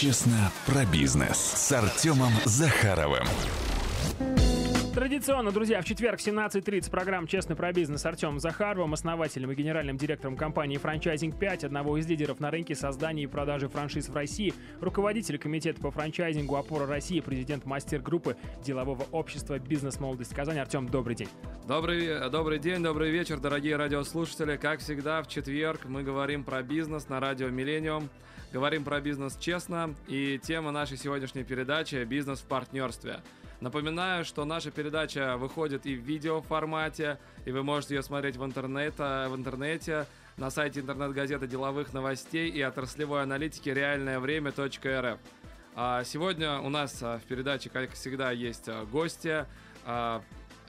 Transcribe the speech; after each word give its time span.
Честно 0.00 0.52
про 0.64 0.86
бизнес 0.86 1.36
с 1.36 1.72
Артемом 1.72 2.30
Захаровым. 2.44 3.26
Традиционно, 4.94 5.50
друзья, 5.50 5.82
в 5.82 5.84
четверг 5.84 6.20
в 6.20 6.24
17.30 6.24 6.88
программа 6.88 7.26
«Честно 7.26 7.56
про 7.56 7.72
бизнес» 7.72 8.06
Артем 8.06 8.38
Захаровым, 8.38 8.94
основателем 8.94 9.50
и 9.50 9.56
генеральным 9.56 9.96
директором 9.96 10.36
компании 10.36 10.76
«Франчайзинг 10.76 11.34
5», 11.34 11.66
одного 11.66 11.98
из 11.98 12.06
лидеров 12.06 12.38
на 12.38 12.52
рынке 12.52 12.76
создания 12.76 13.24
и 13.24 13.26
продажи 13.26 13.68
франшиз 13.68 14.08
в 14.08 14.14
России, 14.14 14.54
руководитель 14.80 15.36
комитета 15.36 15.80
по 15.80 15.90
франчайзингу 15.90 16.54
«Опора 16.54 16.86
России», 16.86 17.18
президент 17.18 17.64
мастер-группы 17.64 18.36
делового 18.62 19.04
общества 19.10 19.58
«Бизнес-молодость 19.58 20.32
Казань». 20.32 20.60
Артем, 20.60 20.88
добрый 20.88 21.16
день. 21.16 21.28
Добрый, 21.66 22.30
добрый 22.30 22.60
день, 22.60 22.84
добрый 22.84 23.10
вечер, 23.10 23.40
дорогие 23.40 23.74
радиослушатели. 23.74 24.56
Как 24.58 24.78
всегда, 24.78 25.24
в 25.24 25.26
четверг 25.26 25.86
мы 25.86 26.04
говорим 26.04 26.44
про 26.44 26.62
бизнес 26.62 27.08
на 27.08 27.18
радио 27.18 27.48
«Миллениум». 27.48 28.08
Говорим 28.52 28.84
про 28.84 29.00
бизнес 29.00 29.36
честно, 29.36 29.94
и 30.06 30.38
тема 30.42 30.70
нашей 30.70 30.96
сегодняшней 30.96 31.44
передачи– 31.44 32.02
бизнес 32.08 32.40
в 32.40 32.44
партнерстве– 32.44 33.20
Напоминаю, 33.60 34.24
что 34.24 34.44
наша 34.44 34.70
передача 34.70 35.36
выходит 35.36 35.84
и 35.84 35.96
в 35.96 36.02
видеоформате, 36.02 37.18
и 37.44 37.50
вы 37.50 37.64
можете 37.64 37.96
ее 37.96 38.04
смотреть 38.04 38.36
в, 38.36 38.44
интернете, 38.44 39.26
в 39.28 39.34
интернете, 39.34 40.06
на 40.36 40.50
сайте 40.50 40.78
интернет-газеты 40.78 41.48
деловых 41.48 41.92
новостей 41.92 42.48
и 42.48 42.62
отраслевой 42.62 43.24
аналитики 43.24 43.68
реальное 43.68 44.20
время.рф. 44.20 45.18
А 45.74 46.04
сегодня 46.04 46.60
у 46.60 46.68
нас 46.68 47.02
а, 47.02 47.18
в 47.18 47.22
передаче, 47.24 47.68
как 47.68 47.92
всегда, 47.92 48.30
есть 48.30 48.68
а, 48.68 48.84
гости. 48.84 49.44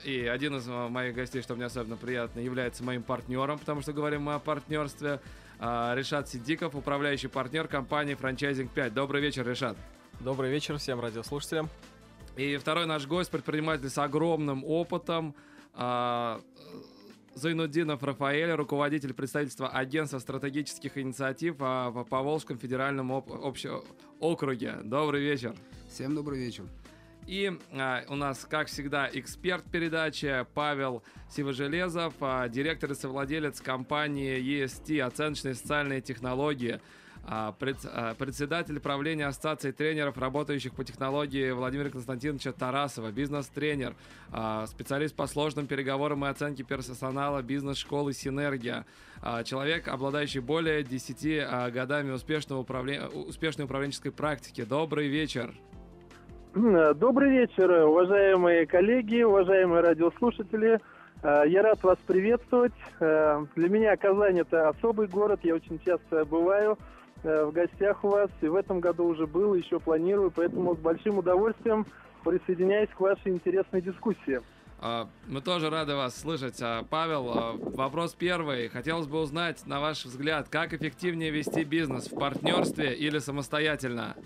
И 0.02 0.26
один 0.26 0.56
из 0.56 0.66
моих 0.66 1.14
гостей, 1.14 1.42
что 1.42 1.54
мне 1.54 1.66
особенно 1.66 1.96
приятно, 1.96 2.40
является 2.40 2.82
моим 2.82 3.02
партнером, 3.02 3.58
потому 3.58 3.82
что 3.82 3.92
говорим 3.92 4.22
мы 4.22 4.34
о 4.34 4.38
партнерстве. 4.38 5.20
Решат 5.60 6.28
Сидиков, 6.28 6.74
управляющий 6.74 7.28
партнер 7.28 7.68
компании 7.68 8.14
«Франчайзинг 8.14 8.72
5». 8.74 8.90
Добрый 8.90 9.20
вечер, 9.20 9.46
Решат. 9.46 9.76
Добрый 10.18 10.50
вечер 10.50 10.78
всем 10.78 11.00
радиослушателям. 11.00 11.68
И 12.36 12.56
второй 12.56 12.86
наш 12.86 13.06
гость, 13.06 13.30
предприниматель 13.30 13.90
с 13.90 13.98
огромным 13.98 14.64
опытом, 14.64 15.34
а, 15.74 16.40
Зайнуддинов 17.34 18.02
Рафаэль, 18.02 18.52
руководитель 18.52 19.12
представительства 19.12 19.68
Агентства 19.68 20.18
стратегических 20.18 20.96
инициатив 20.96 21.56
а, 21.60 21.90
по 22.04 22.22
Волжском 22.22 22.56
федеральном 22.58 23.12
общ- 23.12 23.84
округе. 24.18 24.76
Добрый 24.82 25.20
вечер. 25.20 25.54
Всем 25.90 26.14
добрый 26.14 26.38
вечер. 26.38 26.64
И 27.26 27.52
а, 27.72 28.02
у 28.08 28.16
нас, 28.16 28.46
как 28.48 28.68
всегда, 28.68 29.08
эксперт 29.12 29.64
передачи 29.70 30.46
Павел 30.54 31.02
Сивожелезов, 31.28 32.14
а, 32.20 32.48
директор 32.48 32.90
и 32.90 32.94
совладелец 32.94 33.60
компании 33.60 34.38
EST 34.40 35.00
«Оценочные 35.00 35.54
социальные 35.54 36.00
технологии», 36.00 36.80
а, 37.24 37.54
а, 37.84 38.14
председатель 38.14 38.80
правления 38.80 39.26
Ассоциации 39.26 39.72
тренеров, 39.72 40.16
работающих 40.18 40.74
по 40.74 40.84
технологии 40.84 41.50
Владимира 41.50 41.90
Константиновича 41.90 42.52
Тарасова, 42.52 43.10
бизнес-тренер, 43.12 43.94
а, 44.32 44.66
специалист 44.66 45.14
по 45.14 45.26
сложным 45.26 45.66
переговорам 45.66 46.24
и 46.24 46.28
оценке 46.28 46.64
персонала 46.64 47.42
бизнес-школы 47.42 48.12
«Синергия», 48.12 48.86
человек, 49.44 49.88
обладающий 49.88 50.40
более 50.40 50.82
10 50.82 51.70
годами 51.72 52.10
успешного 52.10 52.60
управления, 52.60 53.06
успешной 53.06 53.66
управленческой 53.66 54.12
практики. 54.12 54.64
Добрый 54.64 55.08
вечер. 55.08 55.54
Добрый 56.54 57.30
вечер, 57.30 57.70
уважаемые 57.86 58.66
коллеги, 58.66 59.22
уважаемые 59.22 59.82
радиослушатели. 59.82 60.80
Я 61.22 61.62
рад 61.62 61.82
вас 61.82 61.98
приветствовать. 62.06 62.72
Для 62.98 63.68
меня 63.68 63.96
Казань– 63.96 64.38
это 64.40 64.68
особый 64.70 65.06
город, 65.06 65.40
я 65.42 65.54
очень 65.54 65.78
часто 65.84 66.24
бываю– 66.24 66.78
Э, 67.22 67.44
в 67.44 67.52
гостях 67.52 68.02
у 68.04 68.08
вас, 68.08 68.30
и 68.40 68.48
в 68.48 68.54
этом 68.54 68.80
году 68.80 69.04
уже 69.04 69.26
был, 69.26 69.54
еще 69.54 69.78
планирую, 69.78 70.30
поэтому 70.30 70.74
с 70.74 70.78
большим 70.78 71.18
удовольствием 71.18 71.86
присоединяюсь 72.24 72.88
к 72.90 73.00
вашей 73.00 73.32
интересной 73.32 73.82
дискуссии. 73.82 74.40
А, 74.82 75.06
мы 75.26 75.42
тоже 75.42 75.68
рады 75.68 75.94
вас 75.94 76.18
слышать. 76.18 76.58
А, 76.62 76.82
Павел, 76.88 77.30
а, 77.30 77.52
вопрос 77.52 78.14
первый. 78.14 78.68
Хотелось 78.68 79.06
бы 79.06 79.20
узнать, 79.20 79.66
на 79.66 79.80
ваш 79.80 80.06
взгляд, 80.06 80.48
как 80.48 80.72
эффективнее 80.72 81.30
вести 81.30 81.64
бизнес 81.64 82.10
в 82.10 82.18
партнерстве 82.18 82.94
или 82.94 83.18
самостоятельно? 83.18 84.16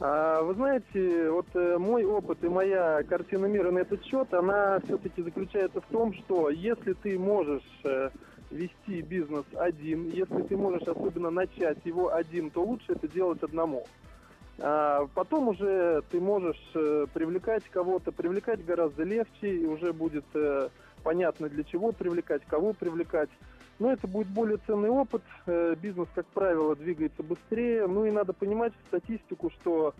Вы 0.00 0.54
знаете, 0.54 1.30
вот 1.30 1.46
э, 1.54 1.78
мой 1.78 2.04
опыт 2.04 2.42
и 2.42 2.48
моя 2.48 3.04
картина 3.04 3.46
мира 3.46 3.70
на 3.70 3.78
этот 3.78 4.04
счет, 4.04 4.34
она 4.34 4.80
все-таки 4.80 5.22
заключается 5.22 5.80
в 5.80 5.86
том, 5.86 6.12
что 6.14 6.50
если 6.50 6.94
ты 6.94 7.16
можешь 7.16 7.62
э, 7.84 8.10
вести 8.50 9.02
бизнес 9.02 9.44
один. 9.54 10.08
Если 10.08 10.42
ты 10.42 10.56
можешь 10.56 10.86
особенно 10.88 11.30
начать 11.30 11.78
его 11.84 12.12
один, 12.12 12.50
то 12.50 12.64
лучше 12.64 12.92
это 12.92 13.06
делать 13.06 13.42
одному. 13.42 13.86
А 14.58 15.06
потом 15.14 15.48
уже 15.48 16.02
ты 16.10 16.20
можешь 16.20 16.62
э, 16.74 17.06
привлекать 17.14 17.62
кого-то, 17.70 18.10
привлекать 18.10 18.64
гораздо 18.64 19.04
легче, 19.04 19.48
и 19.48 19.64
уже 19.64 19.92
будет 19.92 20.24
понятно, 21.04 21.48
для 21.48 21.62
чего 21.62 21.92
привлекать, 21.92 22.42
кого 22.46 22.72
привлекать. 22.72 23.30
Но 23.78 23.92
это 23.92 24.06
будет 24.06 24.28
более 24.28 24.58
ценный 24.66 24.90
опыт. 24.90 25.22
Э, 25.46 25.74
бизнес, 25.80 26.08
как 26.14 26.26
правило, 26.26 26.76
двигается 26.76 27.22
быстрее. 27.22 27.86
Ну 27.86 28.04
и 28.04 28.10
надо 28.10 28.32
понимать 28.32 28.72
статистику, 28.88 29.50
что 29.60 29.94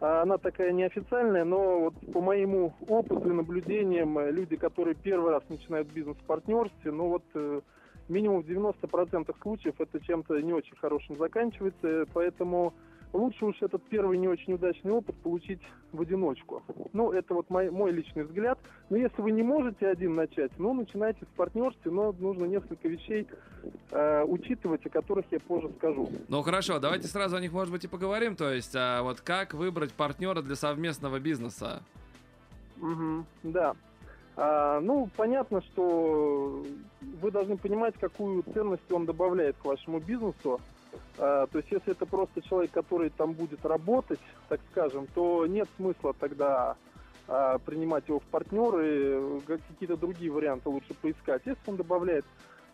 а, 0.00 0.22
она 0.22 0.38
такая 0.38 0.72
неофициальная, 0.72 1.44
но 1.44 1.80
вот 1.80 2.12
по 2.12 2.20
моему 2.20 2.74
опыту 2.86 3.30
и 3.30 3.32
наблюдениям, 3.32 4.18
люди, 4.28 4.56
которые 4.56 4.94
первый 4.94 5.30
раз 5.30 5.42
начинают 5.48 5.88
бизнес 5.88 6.16
в 6.18 6.26
партнерстве, 6.26 6.92
ну 6.92 7.08
вот 7.08 7.62
минимум 8.08 8.42
в 8.42 8.46
90% 8.46 9.34
случаев 9.42 9.74
это 9.80 10.00
чем-то 10.00 10.40
не 10.42 10.52
очень 10.52 10.76
хорошим 10.76 11.16
заканчивается, 11.16 12.04
поэтому 12.12 12.74
лучше 13.16 13.44
уж 13.46 13.60
этот 13.62 13.82
первый 13.88 14.18
не 14.18 14.28
очень 14.28 14.54
удачный 14.54 14.92
опыт 14.92 15.16
получить 15.16 15.60
в 15.92 16.00
одиночку. 16.00 16.62
Ну, 16.92 17.12
это 17.12 17.34
вот 17.34 17.50
мой, 17.50 17.70
мой 17.70 17.90
личный 17.90 18.24
взгляд. 18.24 18.58
Но 18.90 18.96
если 18.96 19.20
вы 19.22 19.32
не 19.32 19.42
можете 19.42 19.88
один 19.88 20.14
начать, 20.14 20.52
ну, 20.58 20.74
начинайте 20.74 21.24
в 21.24 21.28
партнерстве, 21.30 21.90
но 21.90 22.12
нужно 22.12 22.44
несколько 22.44 22.88
вещей 22.88 23.26
э, 23.90 24.24
учитывать, 24.24 24.84
о 24.86 24.90
которых 24.90 25.26
я 25.30 25.40
позже 25.40 25.70
скажу. 25.78 26.08
Ну, 26.28 26.42
хорошо, 26.42 26.78
давайте 26.78 27.08
сразу 27.08 27.36
о 27.36 27.40
них, 27.40 27.52
может 27.52 27.72
быть, 27.72 27.84
и 27.84 27.88
поговорим. 27.88 28.36
То 28.36 28.52
есть, 28.52 28.74
а 28.76 29.02
вот 29.02 29.20
как 29.20 29.54
выбрать 29.54 29.92
партнера 29.92 30.42
для 30.42 30.56
совместного 30.56 31.18
бизнеса? 31.18 31.82
Угу, 32.80 33.24
да. 33.44 33.74
А, 34.36 34.80
ну, 34.80 35.08
понятно, 35.16 35.62
что 35.62 36.62
вы 37.00 37.30
должны 37.30 37.56
понимать, 37.56 37.94
какую 37.98 38.42
ценность 38.52 38.90
он 38.92 39.06
добавляет 39.06 39.56
к 39.56 39.64
вашему 39.64 39.98
бизнесу. 39.98 40.60
А, 41.18 41.46
то 41.46 41.58
есть, 41.58 41.70
если 41.70 41.92
это 41.92 42.06
просто 42.06 42.42
человек, 42.42 42.70
который 42.72 43.10
там 43.10 43.32
будет 43.32 43.64
работать, 43.64 44.20
так 44.48 44.60
скажем, 44.70 45.06
то 45.14 45.46
нет 45.46 45.68
смысла 45.76 46.14
тогда 46.18 46.76
а, 47.28 47.58
принимать 47.58 48.08
его 48.08 48.20
в 48.20 48.24
партнеры, 48.24 49.40
какие-то 49.46 49.96
другие 49.96 50.30
варианты 50.30 50.68
лучше 50.68 50.94
поискать. 50.94 51.42
Если 51.44 51.62
он 51.66 51.76
добавляет 51.76 52.24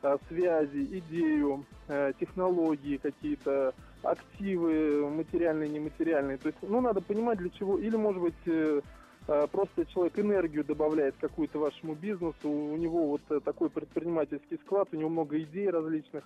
а, 0.02 0.18
связи, 0.28 1.00
идею, 1.00 1.64
а, 1.88 2.12
технологии 2.14 2.96
какие-то, 2.96 3.74
активы 4.02 5.08
материальные, 5.08 5.68
нематериальные, 5.68 6.36
то 6.36 6.48
есть, 6.48 6.58
ну, 6.62 6.80
надо 6.80 7.00
понимать 7.00 7.38
для 7.38 7.50
чего, 7.50 7.78
или, 7.78 7.94
может 7.94 8.20
быть, 8.20 8.34
э, 8.46 8.80
Э, 8.80 8.80
просто 9.26 9.86
человек 9.86 10.18
энергию 10.18 10.64
добавляет 10.64 11.14
какую-то 11.20 11.58
вашему 11.58 11.94
бизнесу, 11.94 12.48
у 12.48 12.76
него 12.76 13.06
вот 13.08 13.22
э, 13.30 13.40
такой 13.40 13.70
предпринимательский 13.70 14.58
склад, 14.58 14.88
у 14.92 14.96
него 14.96 15.08
много 15.08 15.40
идей 15.40 15.70
различных. 15.70 16.24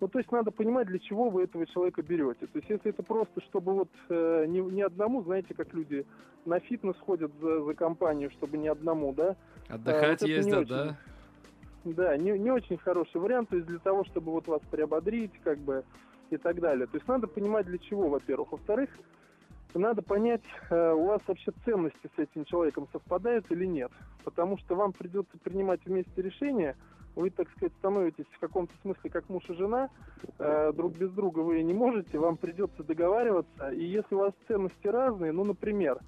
Ну, 0.00 0.08
то 0.08 0.18
есть 0.18 0.32
надо 0.32 0.50
понимать, 0.50 0.86
для 0.86 0.98
чего 0.98 1.28
вы 1.28 1.44
этого 1.44 1.66
человека 1.66 2.02
берете. 2.02 2.46
То 2.46 2.58
есть 2.58 2.70
если 2.70 2.90
это 2.90 3.02
просто, 3.02 3.40
чтобы 3.42 3.74
вот 3.74 3.90
э, 4.08 4.46
не, 4.48 4.60
не 4.60 4.82
одному, 4.82 5.22
знаете, 5.22 5.54
как 5.54 5.74
люди 5.74 6.06
на 6.44 6.58
фитнес 6.60 6.96
ходят 7.00 7.30
за, 7.40 7.62
за 7.62 7.74
компанию, 7.74 8.30
чтобы 8.30 8.56
не 8.56 8.68
одному, 8.68 9.12
да? 9.12 9.36
Отдыхать 9.68 10.22
вот 10.22 10.30
ездят, 10.30 10.58
очень, 10.60 10.68
да? 10.68 10.96
Да, 11.84 12.16
не, 12.16 12.38
не 12.38 12.50
очень 12.50 12.78
хороший 12.78 13.20
вариант, 13.20 13.50
то 13.50 13.56
есть 13.56 13.68
для 13.68 13.78
того, 13.78 14.04
чтобы 14.04 14.32
вот 14.32 14.46
вас 14.46 14.60
приободрить, 14.70 15.32
как 15.44 15.58
бы, 15.58 15.84
и 16.30 16.36
так 16.36 16.60
далее. 16.60 16.86
То 16.86 16.96
есть 16.96 17.08
надо 17.08 17.26
понимать, 17.26 17.66
для 17.66 17.78
чего, 17.78 18.08
во-первых. 18.08 18.52
Во-вторых, 18.52 18.90
надо 19.74 20.02
понять, 20.02 20.42
э, 20.70 20.92
у 20.92 21.06
вас 21.06 21.20
вообще 21.26 21.52
ценности 21.64 22.10
с 22.16 22.18
этим 22.18 22.44
человеком 22.44 22.88
совпадают 22.92 23.50
или 23.50 23.66
нет. 23.66 23.90
Потому 24.24 24.58
что 24.58 24.74
вам 24.74 24.92
придется 24.92 25.36
принимать 25.38 25.80
вместе 25.84 26.22
решение, 26.22 26.76
вы, 27.14 27.30
так 27.30 27.50
сказать, 27.50 27.72
становитесь 27.78 28.26
в 28.30 28.38
каком-то 28.38 28.72
смысле 28.82 29.10
как 29.10 29.28
муж 29.28 29.42
и 29.48 29.54
жена, 29.54 29.90
э, 30.38 30.72
друг 30.72 30.94
без 30.96 31.10
друга 31.10 31.40
вы 31.40 31.62
не 31.62 31.74
можете, 31.74 32.18
вам 32.18 32.36
придется 32.36 32.82
договариваться. 32.82 33.70
И 33.70 33.84
если 33.84 34.14
у 34.14 34.18
вас 34.18 34.32
ценности 34.46 34.86
разные, 34.86 35.32
ну, 35.32 35.44
например, 35.44 35.98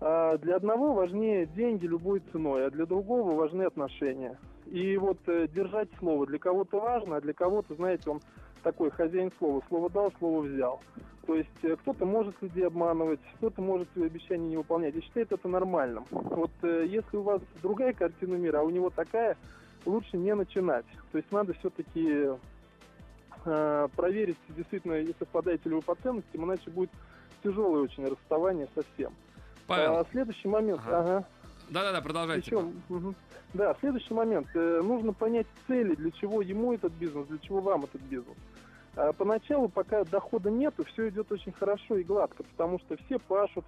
э, 0.00 0.38
для 0.38 0.56
одного 0.56 0.94
важнее 0.94 1.46
деньги 1.46 1.86
любой 1.86 2.20
ценой, 2.32 2.66
а 2.66 2.70
для 2.70 2.86
другого 2.86 3.34
важны 3.34 3.62
отношения. 3.62 4.38
И 4.66 4.96
вот 4.96 5.18
держать 5.26 5.90
слово 5.98 6.26
для 6.26 6.38
кого-то 6.38 6.80
важно, 6.80 7.16
а 7.16 7.20
для 7.20 7.34
кого-то, 7.34 7.74
знаете, 7.74 8.08
он 8.08 8.20
такой 8.64 8.90
хозяин 8.90 9.30
слова. 9.38 9.62
Слово 9.68 9.90
дал, 9.90 10.12
слово 10.18 10.40
взял. 10.42 10.80
То 11.26 11.36
есть 11.36 11.48
э, 11.62 11.76
кто-то 11.76 12.04
может 12.04 12.34
людей 12.42 12.66
обманывать, 12.66 13.20
кто-то 13.36 13.62
может 13.62 13.88
свои 13.92 14.06
обещания 14.06 14.48
не 14.48 14.56
выполнять. 14.56 14.94
И 14.96 15.00
считает 15.02 15.30
это 15.30 15.46
нормальным. 15.48 16.04
Вот 16.10 16.50
э, 16.62 16.86
если 16.88 17.16
у 17.16 17.22
вас 17.22 17.40
другая 17.62 17.92
картина 17.92 18.34
мира, 18.34 18.58
а 18.58 18.62
у 18.62 18.70
него 18.70 18.90
такая, 18.90 19.36
лучше 19.86 20.16
не 20.16 20.34
начинать. 20.34 20.84
То 21.12 21.18
есть 21.18 21.30
надо 21.30 21.52
все-таки 21.54 22.30
э, 23.44 23.88
проверить, 23.96 24.38
действительно, 24.48 24.94
и 24.94 25.14
совпадаете 25.18 25.68
ли 25.68 25.76
вы 25.76 25.82
по 25.82 25.94
ценностям, 25.94 26.44
иначе 26.44 26.70
будет 26.70 26.90
тяжелое 27.42 27.82
очень 27.82 28.06
расставание 28.06 28.68
совсем. 28.74 29.12
Павел, 29.66 29.98
А, 29.98 30.06
следующий 30.10 30.48
момент. 30.48 30.80
Ага. 30.86 30.98
Ага. 30.98 31.24
да-да-да, 31.70 32.00
продолжайте. 32.02 32.46
Еще, 32.46 32.70
мгм. 32.88 33.14
Да, 33.54 33.74
следующий 33.80 34.12
момент. 34.12 34.48
Э, 34.54 34.80
нужно 34.82 35.12
понять 35.12 35.46
цели, 35.68 35.94
для 35.94 36.10
чего 36.10 36.42
ему 36.42 36.74
этот 36.74 36.92
бизнес, 36.94 37.26
для 37.28 37.38
чего 37.38 37.60
вам 37.60 37.84
этот 37.84 38.00
бизнес. 38.02 38.36
А, 38.96 39.12
Поначалу, 39.12 39.68
пока 39.68 40.04
дохода 40.04 40.50
нету, 40.50 40.84
все 40.84 41.08
идет 41.08 41.30
очень 41.32 41.52
хорошо 41.52 41.96
и 41.96 42.04
гладко, 42.04 42.42
потому 42.44 42.78
что 42.78 42.96
все 42.96 43.18
пашут, 43.18 43.64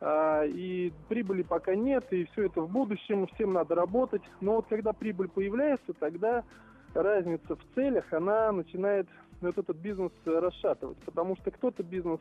а, 0.00 0.44
и 0.44 0.92
прибыли 1.08 1.42
пока 1.42 1.74
нет, 1.74 2.04
и 2.10 2.24
все 2.26 2.46
это 2.46 2.60
в 2.60 2.70
будущем, 2.70 3.26
всем 3.34 3.52
надо 3.52 3.74
работать. 3.74 4.22
Но 4.40 4.56
вот 4.56 4.66
когда 4.68 4.92
прибыль 4.92 5.28
появляется, 5.28 5.92
тогда 5.94 6.44
разница 6.94 7.56
в 7.56 7.74
целях, 7.74 8.12
она 8.12 8.52
начинает 8.52 9.08
вот 9.40 9.56
этот 9.56 9.76
бизнес 9.76 10.12
расшатывать, 10.24 10.98
потому 10.98 11.36
что 11.36 11.50
кто-то 11.50 11.82
бизнес 11.82 12.20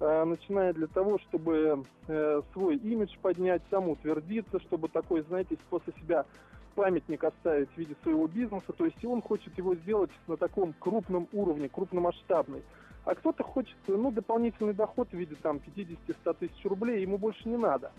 э, 0.00 0.24
начинает 0.24 0.76
для 0.76 0.86
того, 0.86 1.18
чтобы 1.18 1.84
э, 2.06 2.42
свой 2.52 2.76
имидж 2.76 3.16
поднять, 3.22 3.62
самоутвердиться, 3.70 4.60
чтобы 4.60 4.88
такой, 4.88 5.22
знаете, 5.22 5.56
после 5.70 5.92
себя 6.00 6.26
памятник 6.74 7.24
оставить 7.24 7.70
в 7.70 7.78
виде 7.78 7.94
своего 8.02 8.26
бизнеса. 8.26 8.72
То 8.76 8.84
есть 8.84 9.04
он 9.04 9.22
хочет 9.22 9.56
его 9.56 9.74
сделать 9.74 10.10
на 10.26 10.36
таком 10.36 10.74
крупном 10.78 11.28
уровне, 11.32 11.68
крупномасштабный. 11.68 12.62
А 13.04 13.14
кто-то 13.14 13.42
хочет, 13.42 13.76
ну, 13.86 14.10
дополнительный 14.10 14.72
доход 14.72 15.08
в 15.10 15.14
виде 15.14 15.36
там 15.42 15.60
50-100 15.76 16.36
тысяч 16.38 16.64
рублей, 16.64 17.02
ему 17.02 17.18
больше 17.18 17.48
не 17.48 17.56
надо. 17.56 17.92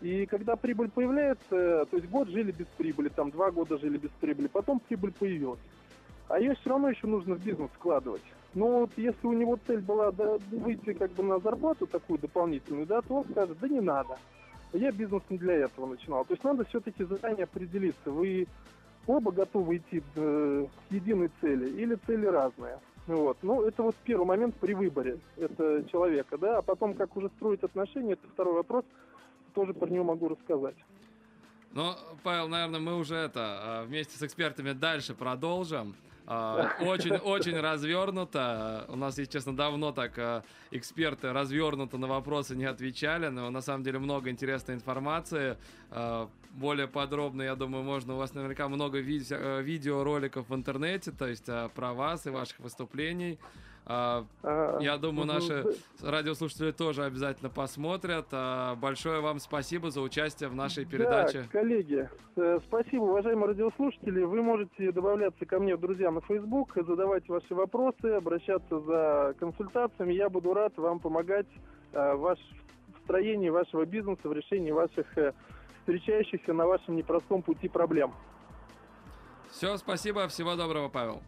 И 0.00 0.26
когда 0.26 0.56
прибыль 0.56 0.90
появляется, 0.90 1.86
то 1.90 1.96
есть 1.96 2.08
год 2.08 2.28
жили 2.28 2.52
без 2.52 2.66
прибыли, 2.78 3.08
там 3.08 3.30
два 3.30 3.50
года 3.50 3.78
жили 3.78 3.98
без 3.98 4.10
прибыли, 4.20 4.48
потом 4.48 4.80
прибыль 4.80 5.12
появилась. 5.12 5.60
А 6.28 6.38
ее 6.38 6.54
все 6.54 6.70
равно 6.70 6.88
еще 6.90 7.06
нужно 7.06 7.34
в 7.34 7.44
бизнес 7.44 7.70
вкладывать. 7.72 8.22
Но 8.54 8.80
вот 8.80 8.90
если 8.96 9.26
у 9.26 9.32
него 9.32 9.58
цель 9.66 9.80
была 9.80 10.12
да, 10.12 10.38
выйти 10.50 10.92
как 10.92 11.10
бы 11.12 11.22
на 11.22 11.38
зарплату 11.38 11.86
такую 11.86 12.18
дополнительную, 12.18 12.86
да, 12.86 13.02
то 13.02 13.16
он 13.16 13.24
скажет, 13.24 13.58
да 13.60 13.68
не 13.68 13.80
надо. 13.80 14.16
Я 14.72 14.92
бизнес 14.92 15.22
не 15.30 15.38
для 15.38 15.54
этого 15.54 15.86
начинал. 15.86 16.24
То 16.24 16.34
есть 16.34 16.44
надо 16.44 16.64
все-таки 16.64 17.04
заранее 17.04 17.44
определиться, 17.44 18.10
вы 18.10 18.46
оба 19.06 19.32
готовы 19.32 19.78
идти 19.78 20.02
э, 20.14 20.66
к 20.88 20.92
единой 20.92 21.30
цели 21.40 21.68
или 21.70 21.96
цели 22.06 22.26
разные. 22.26 22.78
Вот. 23.06 23.38
Ну, 23.42 23.62
это 23.62 23.82
вот 23.82 23.96
первый 24.04 24.26
момент 24.26 24.54
при 24.56 24.74
выборе 24.74 25.18
это 25.36 25.84
человека, 25.90 26.38
да, 26.38 26.58
а 26.58 26.62
потом, 26.62 26.94
как 26.94 27.16
уже 27.16 27.28
строить 27.36 27.62
отношения, 27.62 28.12
это 28.12 28.28
второй 28.28 28.54
вопрос, 28.54 28.84
тоже 29.54 29.74
про 29.74 29.88
него 29.88 30.04
могу 30.04 30.28
рассказать. 30.28 30.76
Ну, 31.72 31.94
Павел, 32.22 32.48
наверное, 32.48 32.80
мы 32.80 32.96
уже 32.96 33.16
это 33.16 33.40
а, 33.40 33.84
вместе 33.84 34.16
с 34.18 34.22
экспертами 34.22 34.72
дальше 34.72 35.14
продолжим. 35.14 35.94
А, 36.32 36.76
Очень, 36.78 37.16
очень 37.16 37.58
развернуто. 37.58 38.84
У 38.86 38.94
нас, 38.94 39.18
если 39.18 39.32
честно, 39.32 39.56
давно 39.56 39.90
так 39.90 40.16
а, 40.16 40.44
эксперты 40.70 41.32
развернуто 41.32 41.98
на 41.98 42.06
вопросы 42.06 42.54
не 42.54 42.66
отвечали, 42.66 43.26
но 43.26 43.50
на 43.50 43.60
самом 43.60 43.82
деле 43.82 43.98
много 43.98 44.30
интересной 44.30 44.76
информации. 44.76 45.56
А, 45.90 46.28
Более 46.52 46.86
подробно, 46.86 47.42
я 47.42 47.56
думаю, 47.56 47.82
можно. 47.82 48.14
У 48.14 48.16
вас 48.16 48.32
наверняка 48.32 48.68
много 48.68 48.98
э, 48.98 49.62
видеороликов 49.62 50.48
в 50.48 50.54
интернете, 50.54 51.10
то 51.10 51.26
есть 51.26 51.48
а, 51.48 51.68
про 51.68 51.94
вас 51.94 52.26
и 52.26 52.30
ваших 52.30 52.60
выступлений. 52.60 53.36
А, 53.92 54.24
А, 54.44 54.78
Я 54.80 54.98
думаю, 54.98 55.26
ну, 55.26 55.32
наши 55.32 55.64
радиослушатели 56.00 56.70
тоже 56.70 57.02
обязательно 57.02 57.50
посмотрят. 57.50 58.26
А, 58.30 58.76
Большое 58.76 59.20
вам 59.20 59.40
спасибо 59.40 59.90
за 59.90 60.00
участие 60.00 60.48
в 60.48 60.54
нашей 60.54 60.84
передаче. 60.84 61.42
Да, 61.52 61.58
коллеги, 61.60 62.08
э, 62.36 62.60
спасибо, 62.68 63.02
уважаемые 63.02 63.48
радиослушатели. 63.48 64.22
Вы 64.22 64.42
можете 64.42 64.92
добавляться 64.92 65.44
ко 65.44 65.58
мне 65.58 65.74
в 65.74 65.80
друзья 65.80 66.12
на 66.12 66.20
Facebook, 66.20 66.72
задавать 66.76 67.28
ваши 67.28 67.52
вопросы, 67.52 68.04
обращаться 68.06 68.78
за 68.78 69.34
консультациями. 69.40 70.12
Я 70.12 70.28
буду 70.28 70.54
рад 70.54 70.72
вам 70.76 71.00
помогать 71.00 71.48
э, 71.92 72.14
в, 72.14 72.20
ваш, 72.20 72.38
в 72.38 73.02
строении 73.02 73.48
вашего 73.48 73.84
бизнеса, 73.86 74.28
в 74.28 74.32
решении 74.32 74.70
ваших 74.70 75.18
э, 75.18 75.32
встречающихся 75.80 76.52
на 76.52 76.64
вашем 76.64 76.94
непростом 76.94 77.42
пути 77.42 77.66
проблем. 77.68 78.14
Все, 79.50 79.76
спасибо, 79.78 80.28
всего 80.28 80.54
доброго, 80.54 80.88
Павел. 80.88 81.22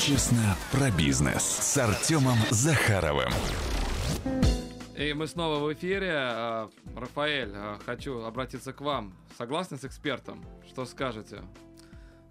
Честно 0.00 0.56
про 0.70 0.90
бизнес 0.90 1.42
с 1.42 1.78
Артемом 1.78 2.38
Захаровым. 2.50 3.32
И 4.96 5.12
мы 5.14 5.26
снова 5.26 5.58
в 5.58 5.72
эфире. 5.72 6.12
А, 6.14 6.70
Рафаэль, 6.96 7.52
а, 7.54 7.78
хочу 7.84 8.20
обратиться 8.22 8.72
к 8.72 8.80
вам. 8.80 9.14
Согласны 9.36 9.78
с 9.78 9.84
экспертом? 9.84 10.44
Что 10.66 10.84
скажете? 10.84 11.42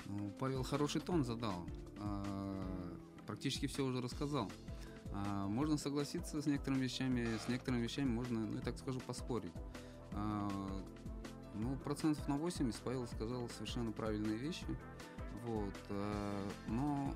Ну, 0.05 0.29
Павел 0.39 0.63
хороший 0.63 1.01
тон 1.01 1.23
задал. 1.23 1.65
А, 1.99 2.23
Практически 3.25 3.67
все 3.67 3.83
уже 3.83 4.01
рассказал. 4.01 4.51
Можно 5.13 5.77
согласиться 5.77 6.41
с 6.41 6.45
некоторыми 6.45 6.83
вещами, 6.83 7.38
с 7.38 7.47
некоторыми 7.49 7.83
вещами 7.83 8.07
можно, 8.07 8.39
ну 8.39 8.55
я 8.55 8.61
так 8.61 8.77
скажу, 8.77 8.99
поспорить. 8.99 9.51
Ну, 11.53 11.75
процентов 11.83 12.25
на 12.27 12.38
80 12.38 12.81
Павел 12.81 13.07
сказал 13.07 13.49
совершенно 13.49 13.91
правильные 13.91 14.38
вещи. 14.38 14.65
Вот. 15.45 15.73
а, 15.89 16.49
Но 16.67 17.13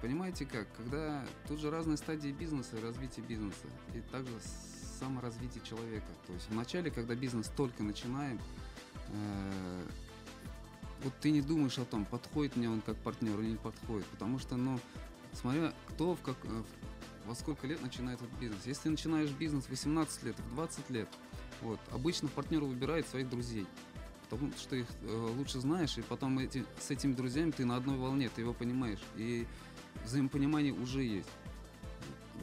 понимаете 0.00 0.46
как, 0.46 0.66
когда 0.76 1.24
тут 1.46 1.60
же 1.60 1.70
разные 1.70 1.96
стадии 1.96 2.30
бизнеса 2.30 2.76
и 2.76 2.82
развития 2.82 3.22
бизнеса, 3.22 3.66
и 3.94 4.00
также 4.12 4.32
саморазвитие 4.98 5.62
человека. 5.64 6.06
То 6.26 6.32
есть 6.32 6.48
вначале, 6.50 6.90
когда 6.90 7.14
бизнес 7.14 7.50
только 7.56 7.82
начинаем, 7.82 8.40
э, 9.08 9.82
вот 11.02 11.12
ты 11.20 11.30
не 11.30 11.40
думаешь 11.40 11.78
о 11.78 11.84
том, 11.84 12.04
подходит 12.04 12.56
мне 12.56 12.68
он 12.68 12.80
как 12.80 12.96
партнер 12.96 13.38
или 13.40 13.50
не 13.50 13.56
подходит, 13.56 14.06
потому 14.06 14.38
что, 14.38 14.56
ну, 14.56 14.78
смотря 15.32 15.72
кто 15.88 16.14
в 16.16 16.22
как, 16.22 16.36
э, 16.44 16.62
во 17.26 17.34
сколько 17.34 17.66
лет 17.66 17.80
начинает 17.82 18.20
этот 18.20 18.36
бизнес. 18.38 18.66
Если 18.66 18.88
начинаешь 18.88 19.30
бизнес 19.30 19.64
в 19.64 19.70
18 19.70 20.24
лет, 20.24 20.38
в 20.38 20.54
20 20.54 20.90
лет, 20.90 21.08
вот, 21.60 21.80
обычно 21.92 22.28
партнер 22.28 22.60
выбирает 22.60 23.06
своих 23.06 23.28
друзей, 23.28 23.66
потому 24.28 24.52
что 24.52 24.76
их 24.76 24.86
э, 25.02 25.32
лучше 25.36 25.60
знаешь, 25.60 25.96
и 25.98 26.02
потом 26.02 26.38
эти, 26.38 26.64
с 26.80 26.90
этими 26.90 27.14
друзьями 27.14 27.50
ты 27.50 27.64
на 27.64 27.76
одной 27.76 27.96
волне, 27.96 28.30
ты 28.34 28.42
его 28.42 28.52
понимаешь, 28.52 29.02
и 29.16 29.46
взаимопонимание 30.04 30.72
уже 30.72 31.02
есть. 31.02 31.28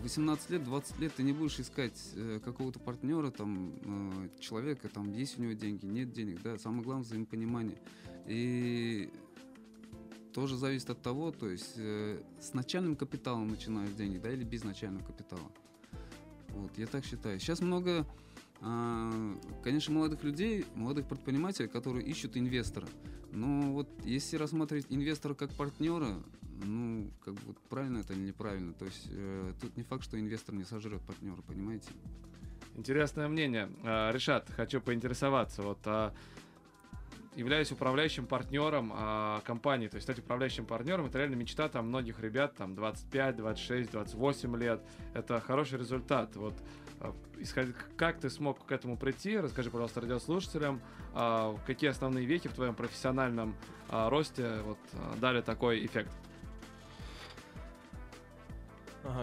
18 0.01 0.49
лет, 0.49 0.63
20 0.63 0.99
лет 0.99 1.13
ты 1.15 1.23
не 1.23 1.33
будешь 1.33 1.59
искать 1.59 1.99
э, 2.15 2.39
какого-то 2.43 2.79
партнера, 2.79 3.31
там, 3.31 3.73
э, 3.83 4.29
человека, 4.39 4.89
там, 4.89 5.11
есть 5.13 5.39
у 5.39 5.41
него 5.41 5.53
деньги, 5.53 5.85
нет 5.85 6.11
денег, 6.11 6.41
да, 6.41 6.57
самое 6.57 6.83
главное 6.83 7.05
взаимопонимание. 7.05 7.77
И 8.27 9.09
тоже 10.33 10.57
зависит 10.57 10.89
от 10.89 11.01
того, 11.01 11.31
то 11.31 11.49
есть 11.49 11.73
э, 11.77 12.21
с 12.41 12.53
начальным 12.53 12.95
капиталом 12.95 13.47
начинаешь 13.47 13.93
деньги, 13.93 14.17
да, 14.17 14.31
или 14.31 14.43
без 14.43 14.63
начального 14.63 15.03
капитала. 15.03 15.51
Вот, 16.49 16.77
я 16.77 16.87
так 16.87 17.05
считаю. 17.05 17.39
Сейчас 17.39 17.61
много, 17.61 18.05
конечно, 18.59 19.93
молодых 19.93 20.23
людей, 20.23 20.65
молодых 20.75 21.07
предпринимателей, 21.07 21.67
которые 21.67 22.05
ищут 22.05 22.37
инвестора. 22.37 22.87
Но 23.31 23.73
вот 23.73 23.89
если 24.03 24.37
рассматривать 24.37 24.85
инвестора 24.89 25.33
как 25.33 25.51
партнера, 25.51 26.23
ну, 26.63 27.11
как 27.23 27.33
бы 27.33 27.41
вот 27.47 27.57
правильно 27.69 27.99
это 27.99 28.13
или 28.13 28.27
неправильно. 28.27 28.73
То 28.73 28.85
есть 28.85 29.07
э, 29.11 29.53
тут 29.59 29.75
не 29.75 29.83
факт, 29.83 30.03
что 30.03 30.19
инвестор 30.19 30.55
не 30.55 30.63
сожрет 30.63 31.01
партнера, 31.01 31.41
понимаете? 31.41 31.89
Интересное 32.75 33.27
мнение. 33.27 33.69
А, 33.83 34.11
Решат, 34.11 34.49
хочу 34.49 34.81
поинтересоваться. 34.81 35.61
Вот 35.61 35.79
а, 35.85 36.13
являюсь 37.35 37.71
управляющим 37.71 38.25
партнером 38.25 38.91
а, 38.93 39.41
компании. 39.41 39.87
То 39.87 39.95
есть 39.95 40.05
стать 40.05 40.19
управляющим 40.19 40.65
партнером 40.65 41.05
это 41.05 41.17
реально 41.17 41.35
мечта 41.35 41.69
там 41.69 41.87
многих 41.87 42.19
ребят, 42.19 42.55
там 42.55 42.75
25, 42.75 43.35
26, 43.37 43.91
28 43.91 44.57
лет. 44.57 44.81
Это 45.13 45.39
хороший 45.41 45.77
результат. 45.77 46.35
Вот 46.35 46.53
а, 46.53 46.63
как 47.97 48.19
ты 48.19 48.29
смог 48.29 48.65
к 48.65 48.71
этому 48.71 48.97
прийти? 48.97 49.37
Расскажи, 49.37 49.69
пожалуйста, 49.69 50.01
радиослушателям, 50.01 50.81
а, 51.13 51.57
какие 51.65 51.89
основные 51.89 52.25
вехи 52.25 52.49
в 52.49 52.53
твоем 52.53 52.75
профессиональном 52.75 53.55
а, 53.89 54.09
росте 54.09 54.61
вот, 54.63 54.77
а, 54.93 55.15
дали 55.17 55.41
такой 55.41 55.85
эффект. 55.85 56.11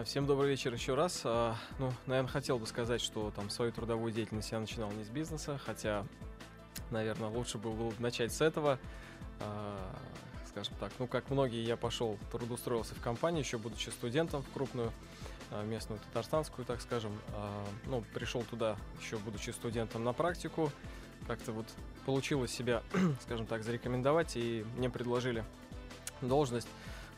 Всем 0.05 0.25
добрый 0.25 0.49
вечер 0.49 0.73
еще 0.73 0.95
раз. 0.95 1.21
А, 1.25 1.57
ну, 1.77 1.91
наверное, 2.05 2.31
хотел 2.31 2.57
бы 2.57 2.65
сказать, 2.65 3.01
что 3.01 3.31
там 3.31 3.49
свою 3.49 3.71
трудовую 3.73 4.13
деятельность 4.13 4.51
я 4.51 4.59
начинал 4.59 4.89
не 4.91 5.03
с 5.03 5.09
бизнеса, 5.09 5.59
хотя, 5.65 6.05
наверное, 6.89 7.27
лучше 7.27 7.57
было 7.57 7.73
бы 7.73 7.93
начать 7.99 8.31
с 8.31 8.39
этого. 8.39 8.79
А, 9.41 9.93
скажем 10.47 10.73
так, 10.79 10.91
ну, 10.99 11.07
как 11.07 11.29
многие, 11.29 11.63
я 11.63 11.75
пошел, 11.75 12.17
трудоустроился 12.31 12.95
в 12.95 13.01
компанию, 13.01 13.41
еще 13.41 13.57
будучи 13.57 13.89
студентом 13.89 14.41
в 14.43 14.49
крупную 14.51 14.87
а, 14.87 14.91
местную 15.63 15.99
татарстанскую, 15.99 16.65
так 16.65 16.81
скажем. 16.81 17.11
А, 17.33 17.65
ну, 17.85 18.03
пришел 18.13 18.43
туда, 18.43 18.77
еще 18.99 19.17
будучи 19.17 19.51
студентом 19.51 20.03
на 20.03 20.13
практику. 20.13 20.71
Как-то 21.27 21.51
вот 21.51 21.67
получилось 22.05 22.51
себя, 22.51 22.81
скажем 23.21 23.45
так, 23.45 23.63
зарекомендовать, 23.63 24.35
и 24.35 24.65
мне 24.77 24.89
предложили 24.89 25.43
должность 26.21 26.67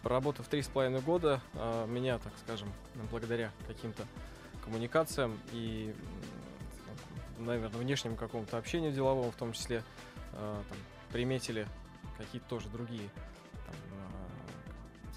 Проработав 0.06 0.48
три 0.48 0.62
с 0.62 0.68
половиной 0.68 1.02
года, 1.02 1.42
а, 1.56 1.88
меня, 1.88 2.20
так 2.20 2.32
скажем, 2.46 2.72
благодаря 3.10 3.52
каким-то 3.66 4.04
коммуникациям 4.64 5.40
и, 5.52 5.96
наверное, 7.40 7.80
внешнему 7.80 8.16
какому-то 8.16 8.60
общению 8.60 8.92
деловому, 8.92 9.32
в 9.32 9.36
том 9.36 9.52
числе, 9.54 9.82
а, 10.34 10.62
там, 10.70 10.78
приметили 11.12 11.68
какие-то 12.20 12.48
тоже 12.48 12.70
другие, 12.70 13.10
а, 13.16 13.35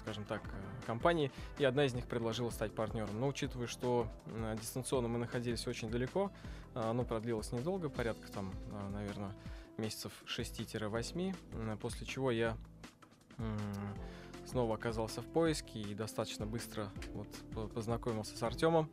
скажем 0.09 0.25
так, 0.25 0.41
э, 0.43 0.85
компаний, 0.87 1.31
и 1.59 1.63
одна 1.63 1.85
из 1.85 1.93
них 1.93 2.07
предложила 2.07 2.49
стать 2.49 2.73
партнером. 2.73 3.19
Но 3.19 3.27
учитывая, 3.27 3.67
что 3.67 4.07
э, 4.25 4.57
дистанционно 4.59 5.07
мы 5.07 5.19
находились 5.19 5.67
очень 5.67 5.91
далеко, 5.91 6.31
э, 6.73 6.79
оно 6.79 7.03
продлилось 7.03 7.51
недолго, 7.51 7.89
порядка 7.89 8.31
там, 8.31 8.51
наверное, 8.91 9.31
месяцев 9.77 10.11
6-8, 10.25 11.35
э, 11.53 11.77
после 11.79 12.07
чего 12.07 12.31
я 12.31 12.57
снова 14.47 14.75
оказался 14.75 15.21
в 15.21 15.27
поиске 15.27 15.79
и 15.79 15.93
достаточно 15.93 16.47
быстро 16.47 16.89
вот 17.13 17.27
по- 17.53 17.67
познакомился 17.67 18.35
с 18.35 18.43
Артемом. 18.43 18.89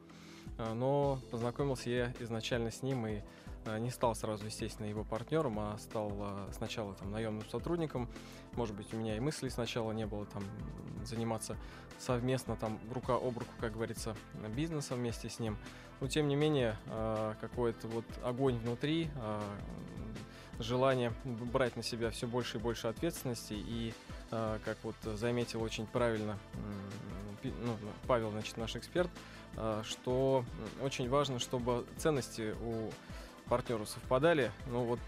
Но 0.59 1.19
познакомился 1.33 1.91
я 1.91 2.15
изначально 2.21 2.71
с 2.71 2.83
ним 2.83 3.07
и 3.07 3.23
не 3.79 3.91
стал 3.91 4.15
сразу, 4.15 4.47
естественно, 4.47 4.87
его 4.87 5.05
партнером, 5.05 5.59
а 5.59 5.77
стал 5.79 6.13
э, 6.19 6.49
сначала 6.53 6.95
там 6.95 7.11
наемным 7.11 7.49
сотрудником. 7.49 8.09
Может 8.53 8.75
быть, 8.75 8.93
у 8.95 8.97
меня 8.97 9.17
и 9.17 9.21
мыслей 9.21 9.51
сначала 9.51 9.93
не 9.93 10.07
было 10.07 10.27
там 10.27 10.43
заниматься 11.05 11.57
совместно 11.99 12.57
там 12.57 12.79
рука 12.93 13.15
об 13.15 13.39
руку, 13.39 13.51
как 13.61 13.73
говорится, 13.73 14.17
бизнесом 14.55 14.99
вместе 14.99 15.29
с 15.29 15.39
ним. 15.39 15.57
Но 16.01 16.09
тем 16.09 16.29
не 16.29 16.37
менее, 16.37 16.77
э, 16.87 17.35
какой-то 17.41 17.89
вот 17.89 18.05
огонь 18.23 18.59
внутри, 18.59 19.11
желание 20.59 21.13
брать 21.25 21.77
на 21.77 21.83
себя 21.83 22.11
все 22.11 22.27
больше 22.27 22.57
и 22.57 22.61
больше 22.61 22.87
ответственности 22.87 23.53
и 23.53 23.93
как 24.31 24.79
вот 24.85 24.97
заметил 25.05 25.63
очень 25.63 25.87
правильно 25.87 26.39
ну, 27.43 27.77
Павел, 28.07 28.31
значит, 28.31 28.57
наш 28.57 28.75
эксперт, 28.75 29.11
что 29.85 30.45
очень 30.81 31.09
важно, 31.09 31.39
чтобы 31.39 31.85
ценности 31.97 32.55
у 32.63 32.91
партнеров 33.49 33.89
совпадали. 33.89 34.51
Ну 34.67 34.85
вот, 34.85 35.01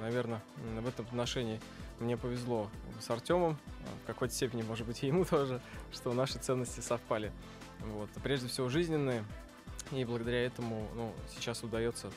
наверное, 0.00 0.40
в 0.80 0.86
этом 0.88 1.06
отношении 1.06 1.60
мне 2.00 2.16
повезло 2.16 2.70
с 3.00 3.10
Артемом, 3.10 3.58
в 4.02 4.06
какой-то 4.06 4.34
степени, 4.34 4.62
может 4.62 4.86
быть, 4.86 5.02
и 5.02 5.06
ему 5.06 5.24
тоже, 5.30 5.60
что 5.92 6.12
наши 6.12 6.38
ценности 6.38 6.80
совпали. 6.80 7.32
Вот. 7.80 8.10
Прежде 8.22 8.48
всего, 8.48 8.68
жизненные, 8.68 9.24
и 9.92 10.04
благодаря 10.04 10.44
этому 10.44 10.88
ну, 10.94 11.12
сейчас 11.34 11.62
удается, 11.62 12.10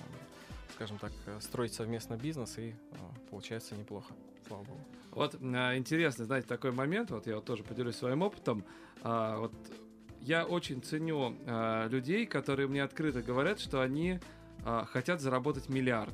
скажем 0.76 0.98
так, 0.98 1.12
э, 1.26 1.40
строить 1.42 1.74
совместно 1.74 2.16
бизнес, 2.16 2.58
и 2.58 2.70
э, 2.70 2.96
получается 3.30 3.76
неплохо, 3.76 4.14
слава 4.48 4.64
богу. 4.64 4.80
Вот 5.12 5.36
а, 5.42 5.76
интересный, 5.76 6.26
знаете, 6.26 6.48
такой 6.48 6.72
момент, 6.72 7.12
вот 7.12 7.28
я 7.28 7.36
вот 7.36 7.46
тоже 7.46 7.64
поделюсь 7.64 7.96
своим 7.96 8.22
опытом. 8.22 8.64
А, 9.02 9.38
вот 9.38 9.54
я 10.22 10.46
очень 10.46 10.82
ценю 10.82 11.36
а, 11.46 11.88
людей, 11.88 12.26
которые 12.26 12.68
мне 12.68 12.84
открыто 12.84 13.22
говорят, 13.22 13.60
что 13.60 13.82
они 13.82 14.20
а, 14.66 14.86
хотят 14.86 15.22
заработать 15.22 15.70
миллиард. 15.70 16.14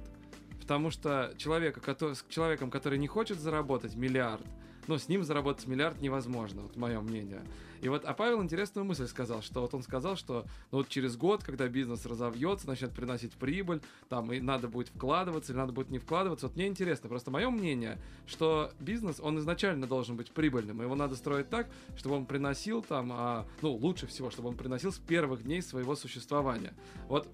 Потому 0.62 0.90
что 0.90 1.34
человека, 1.38 1.80
который, 1.80 2.16
с 2.16 2.26
человеком, 2.28 2.72
который 2.72 2.98
не 2.98 3.08
хочет 3.08 3.40
заработать 3.40 3.96
миллиард, 3.96 4.46
ну, 4.88 4.98
с 4.98 5.08
ним 5.08 5.24
заработать 5.24 5.68
миллиард 5.68 6.02
невозможно, 6.02 6.62
вот 6.62 6.76
мое 6.76 7.00
мнение. 7.02 7.42
И 7.82 7.90
вот, 7.90 8.04
а 8.06 8.14
Павел 8.14 8.42
интересную 8.42 8.86
мысль 8.86 9.08
сказал, 9.08 9.42
что 9.42 9.62
вот 9.62 9.74
он 9.74 9.84
сказал, 9.84 10.16
что 10.16 10.46
ну, 10.72 10.80
вот 10.80 10.90
через 10.90 11.18
год, 11.18 11.44
когда 11.44 11.68
бизнес 11.68 12.06
разовьется, 12.06 12.68
начнет 12.68 12.92
приносить 12.92 13.34
прибыль, 13.34 13.82
там, 14.10 14.32
и 14.32 14.40
надо 14.40 14.68
будет 14.68 14.88
вкладываться, 14.90 15.52
или 15.52 15.60
надо 15.60 15.72
будет 15.72 15.90
не 15.90 16.00
вкладываться. 16.00 16.48
Вот 16.48 16.56
мне 16.56 16.68
интересно, 16.68 17.10
просто 17.10 17.32
мое 17.32 17.50
мнение, 17.50 18.00
что 18.26 18.72
бизнес, 18.80 19.20
он 19.20 19.38
изначально 19.40 19.88
должен 19.88 20.16
быть 20.16 20.32
прибыльным, 20.32 20.82
его 20.82 20.96
надо 20.96 21.16
строить 21.16 21.50
так, 21.50 21.70
чтобы 21.96 22.16
он 22.16 22.26
приносил 22.26 22.82
там, 22.82 23.12
а, 23.14 23.46
ну, 23.62 23.74
лучше 23.74 24.08
всего, 24.08 24.32
чтобы 24.32 24.50
он 24.50 24.58
приносил 24.58 24.92
с 24.92 24.98
первых 24.98 25.44
дней 25.44 25.62
своего 25.62 25.96
существования. 25.96 26.74
Вот 27.08 27.28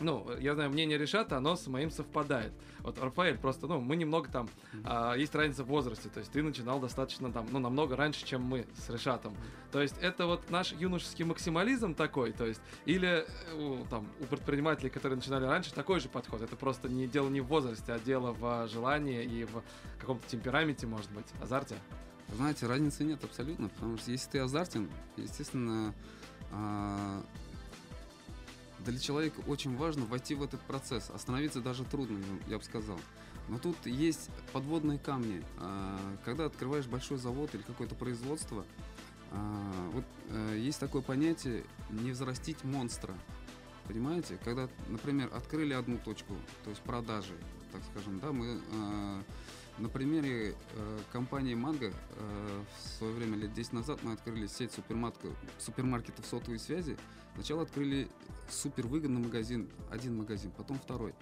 ну, 0.00 0.26
я 0.38 0.54
знаю, 0.54 0.70
мнение 0.70 0.98
Решата, 0.98 1.36
оно 1.36 1.56
с 1.56 1.66
моим 1.66 1.90
совпадает. 1.90 2.52
Вот, 2.80 2.98
Рафаэль, 2.98 3.38
просто, 3.38 3.66
ну, 3.66 3.80
мы 3.80 3.96
немного 3.96 4.30
там, 4.30 4.48
а, 4.84 5.14
есть 5.14 5.34
разница 5.34 5.64
в 5.64 5.68
возрасте, 5.68 6.08
то 6.08 6.20
есть 6.20 6.30
ты 6.32 6.42
начинал 6.42 6.80
достаточно 6.80 7.32
там, 7.32 7.46
ну, 7.50 7.58
намного 7.58 7.96
раньше, 7.96 8.24
чем 8.24 8.42
мы 8.42 8.66
с 8.76 8.90
Решатом. 8.90 9.34
То 9.72 9.80
есть 9.80 9.96
это 10.00 10.26
вот 10.26 10.50
наш 10.50 10.72
юношеский 10.72 11.24
максимализм 11.24 11.94
такой, 11.94 12.32
то 12.32 12.46
есть, 12.46 12.60
или 12.84 13.24
э, 13.26 13.54
у, 13.54 13.84
там, 13.86 14.06
у 14.20 14.24
предпринимателей, 14.24 14.90
которые 14.90 15.16
начинали 15.16 15.46
раньше, 15.46 15.72
такой 15.72 16.00
же 16.00 16.08
подход. 16.08 16.42
Это 16.42 16.56
просто 16.56 16.88
не 16.88 17.06
дело 17.06 17.28
не 17.28 17.40
в 17.40 17.46
возрасте, 17.46 17.92
а 17.92 17.98
дело 17.98 18.32
в 18.32 18.44
а, 18.44 18.68
желании 18.68 19.24
и 19.24 19.44
в 19.44 19.62
каком-то 20.00 20.28
темпераменте, 20.28 20.86
может 20.86 21.10
быть, 21.12 21.26
азарте. 21.42 21.76
Знаете, 22.28 22.66
разницы 22.66 23.04
нет 23.04 23.22
абсолютно, 23.22 23.68
потому 23.68 23.96
что 23.98 24.10
если 24.10 24.30
ты 24.30 24.38
азартен, 24.40 24.90
естественно, 25.16 25.94
а, 26.50 27.22
для 28.84 28.98
человека 28.98 29.40
очень 29.46 29.76
важно 29.76 30.04
войти 30.04 30.34
в 30.34 30.42
этот 30.42 30.60
процесс. 30.62 31.10
Остановиться 31.10 31.60
даже 31.60 31.84
трудно, 31.84 32.18
я 32.46 32.58
бы 32.58 32.64
сказал. 32.64 32.98
Но 33.48 33.58
тут 33.58 33.76
есть 33.86 34.30
подводные 34.52 34.98
камни. 34.98 35.42
А, 35.58 35.98
Когда 36.24 36.46
открываешь 36.46 36.86
большой 36.86 37.18
завод 37.18 37.54
или 37.54 37.62
какое-то 37.62 37.94
производство, 37.94 38.64
а, 39.30 39.90
вот 39.92 40.04
э, 40.30 40.58
есть 40.58 40.80
такое 40.80 41.02
понятие 41.02 41.64
не 41.90 42.12
взрастить 42.12 42.62
монстра. 42.64 43.14
Понимаете? 43.86 44.38
Когда, 44.44 44.68
например, 44.88 45.30
открыли 45.34 45.74
одну 45.74 45.98
точку, 45.98 46.34
то 46.64 46.70
есть 46.70 46.82
продажи, 46.82 47.34
так 47.72 47.82
скажем, 47.90 48.18
да, 48.18 48.32
мы 48.32 48.60
э, 48.72 49.22
на 49.78 49.88
примере 49.88 50.54
э, 50.74 50.98
компании 51.12 51.54
Манго 51.54 51.86
э, 51.86 52.64
в 52.78 52.98
свое 52.98 53.12
время, 53.12 53.36
лет 53.36 53.52
10 53.52 53.72
назад, 53.72 54.00
мы 54.02 54.12
открыли 54.12 54.46
сеть 54.46 54.72
супермаркетов, 54.72 55.36
супермаркетов 55.58 56.24
сотовой 56.26 56.58
связи. 56.58 56.96
Сначала 57.34 57.62
открыли 57.62 58.08
супер 58.48 58.86
выгодный 58.86 59.20
магазин, 59.20 59.68
один 59.90 60.16
магазин, 60.16 60.52
потом 60.56 60.78
второй. 60.78 61.14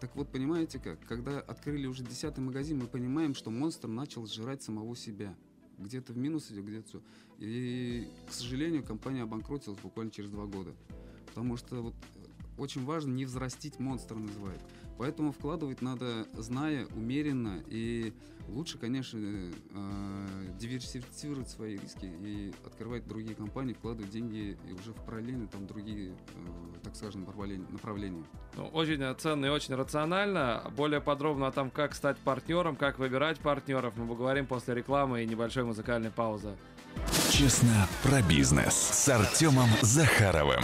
Так 0.00 0.14
вот, 0.14 0.30
понимаете 0.30 0.78
как, 0.78 1.00
когда 1.06 1.40
открыли 1.40 1.86
уже 1.86 2.04
десятый 2.04 2.44
магазин, 2.44 2.78
мы 2.78 2.86
понимаем, 2.86 3.34
что 3.34 3.50
монстр 3.50 3.88
начал 3.88 4.26
сжирать 4.26 4.62
самого 4.62 4.94
себя. 4.94 5.34
Где-то 5.78 6.12
в 6.12 6.16
минус 6.16 6.50
идет, 6.50 6.64
где-то 6.64 6.88
все. 6.88 7.02
И, 7.38 8.08
к 8.28 8.32
сожалению, 8.32 8.84
компания 8.84 9.22
обанкротилась 9.22 9.78
буквально 9.78 10.12
через 10.12 10.30
два 10.30 10.46
года. 10.46 10.74
Потому 11.26 11.56
что 11.56 11.82
вот 11.82 11.94
э, 11.94 12.26
очень 12.58 12.84
важно 12.84 13.12
не 13.12 13.24
взрастить 13.24 13.80
монстра, 13.80 14.16
называют. 14.16 14.60
Поэтому 14.98 15.32
вкладывать 15.32 15.82
надо, 15.82 16.26
зная, 16.34 16.86
умеренно. 16.94 17.62
И 17.68 18.14
лучше, 18.48 18.78
конечно, 18.78 19.18
э, 19.18 20.26
диверсифицировать 20.58 21.50
свои 21.50 21.76
риски 21.76 22.06
и 22.06 22.54
открывать 22.64 23.06
другие 23.06 23.34
компании, 23.34 23.74
вкладывать 23.74 24.10
деньги 24.10 24.56
и 24.68 24.72
уже 24.72 24.92
в 24.92 25.04
параллельно 25.04 25.48
там 25.48 25.66
другие, 25.66 26.12
э, 26.12 26.78
так 26.82 26.96
скажем, 26.96 27.22
направления. 27.22 27.66
направления. 27.70 28.24
Ну, 28.56 28.66
очень 28.68 29.02
ценно 29.18 29.46
и 29.46 29.48
очень 29.50 29.74
рационально. 29.74 30.62
Более 30.76 31.00
подробно 31.00 31.48
о 31.48 31.52
том, 31.52 31.70
как 31.70 31.94
стать 31.94 32.16
партнером, 32.18 32.76
как 32.76 32.98
выбирать 32.98 33.38
партнеров, 33.40 33.94
мы 33.96 34.06
поговорим 34.06 34.46
после 34.46 34.74
рекламы 34.74 35.22
и 35.22 35.26
небольшой 35.26 35.64
музыкальной 35.64 36.10
паузы. 36.10 36.56
Честно 37.30 37.86
про 38.02 38.22
бизнес 38.22 38.74
с 38.74 39.08
Артемом 39.08 39.68
Захаровым. 39.82 40.62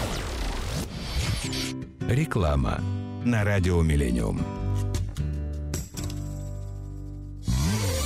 Реклама 2.08 2.80
на 3.24 3.44
радио 3.44 3.82
Миллениум. 3.82 4.40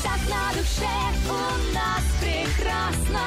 Так 0.03 0.21
на 0.29 0.53
душе 0.53 0.97
у 1.29 1.75
нас 1.75 2.05
прекрасно 2.21 3.21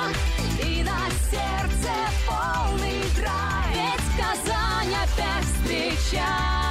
И 0.64 0.84
на 0.84 1.10
сердце 1.30 1.92
полный 2.28 3.02
драйв 3.16 3.74
Ведь 3.74 4.08
Казань 4.18 4.94
опять 4.94 5.46
встречает 5.46 6.69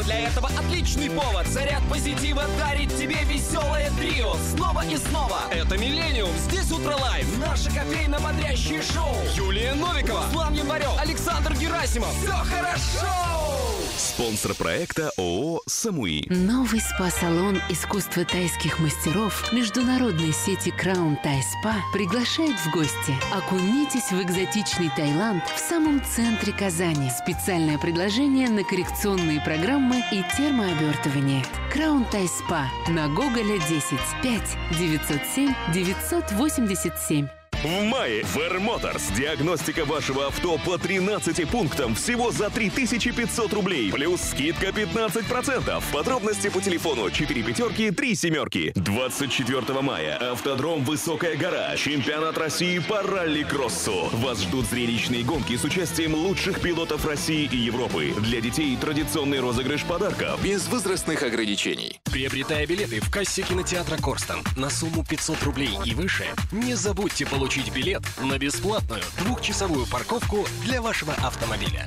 Утро 0.00 0.04
для 0.04 0.28
этого 0.28 0.48
отличный 0.48 1.10
повод. 1.10 1.46
Заряд 1.46 1.82
позитива 1.90 2.44
дарит 2.58 2.88
тебе 2.96 3.16
веселое 3.24 3.90
трио. 3.98 4.34
Снова 4.54 4.84
и 4.86 4.96
снова. 4.96 5.40
Это 5.50 5.76
Миллениум, 5.76 6.30
здесь 6.48 6.70
Утро 6.70 6.96
Лайв 6.96 7.26
Наше 7.38 7.68
кофейно-бодрящее 7.70 8.82
шоу. 8.82 9.14
Юлия 9.34 9.74
Новикова, 9.74 10.24
Слан 10.32 10.54
Январев, 10.54 10.98
Александр 10.98 11.52
Герасимов. 11.54 12.14
Все 12.22 12.32
хорошо! 12.32 13.59
Спонсор 14.20 14.54
проекта 14.54 15.12
ООО 15.16 15.62
«Самуи». 15.66 16.26
Новый 16.28 16.82
спа-салон 16.82 17.58
искусства 17.70 18.26
тайских 18.26 18.78
мастеров 18.78 19.50
международной 19.50 20.34
сети 20.34 20.68
Crown 20.78 21.16
Thai 21.24 21.38
Spa 21.38 21.76
приглашает 21.94 22.54
в 22.58 22.70
гости. 22.70 23.14
Окунитесь 23.32 24.10
в 24.10 24.20
экзотичный 24.20 24.90
Таиланд 24.94 25.42
в 25.48 25.58
самом 25.58 26.04
центре 26.04 26.52
Казани. 26.52 27.10
Специальное 27.24 27.78
предложение 27.78 28.50
на 28.50 28.62
коррекционные 28.62 29.40
программы 29.40 30.04
и 30.12 30.22
термообертывание. 30.36 31.42
Crown 31.74 32.04
Thai 32.12 32.28
Spa 32.28 32.66
на 32.90 33.08
Гоголя 33.08 33.58
10 33.70 33.82
5 34.22 34.56
907 34.78 35.54
987. 35.72 37.39
В 37.62 37.82
мае 37.82 38.22
Fair 38.22 38.58
Motors. 38.58 39.14
Диагностика 39.14 39.84
вашего 39.84 40.28
авто 40.28 40.56
по 40.64 40.78
13 40.78 41.46
пунктам 41.46 41.94
всего 41.94 42.30
за 42.30 42.48
3500 42.48 43.52
рублей. 43.52 43.92
Плюс 43.92 44.22
скидка 44.22 44.68
15%. 44.68 45.82
Подробности 45.92 46.48
по 46.48 46.62
телефону 46.62 47.10
4 47.10 47.42
пятерки 47.42 47.90
3 47.90 48.14
семерки. 48.14 48.72
24 48.76 49.82
мая. 49.82 50.32
Автодром 50.32 50.84
Высокая 50.84 51.36
гора. 51.36 51.76
Чемпионат 51.76 52.38
России 52.38 52.78
по 52.78 53.02
ралли-кроссу. 53.02 54.08
Вас 54.12 54.40
ждут 54.40 54.64
зрелищные 54.64 55.22
гонки 55.22 55.58
с 55.58 55.64
участием 55.64 56.14
лучших 56.14 56.62
пилотов 56.62 57.04
России 57.04 57.46
и 57.52 57.58
Европы. 57.58 58.14
Для 58.20 58.40
детей 58.40 58.74
традиционный 58.80 59.40
розыгрыш 59.40 59.84
подарков. 59.84 60.42
Без 60.42 60.66
возрастных 60.68 61.22
ограничений. 61.22 62.00
Приобретая 62.10 62.66
билеты 62.66 63.02
в 63.02 63.10
кассе 63.10 63.42
кинотеатра 63.42 63.98
Корстон 63.98 64.42
на 64.56 64.70
сумму 64.70 65.04
500 65.04 65.42
рублей 65.42 65.78
и 65.84 65.94
выше, 65.94 66.24
не 66.52 66.74
забудьте 66.74 67.26
получить 67.26 67.49
билет 67.58 68.02
на 68.18 68.38
бесплатную 68.38 69.02
двухчасовую 69.18 69.86
парковку 69.86 70.46
для 70.62 70.80
вашего 70.80 71.14
автомобиля. 71.14 71.84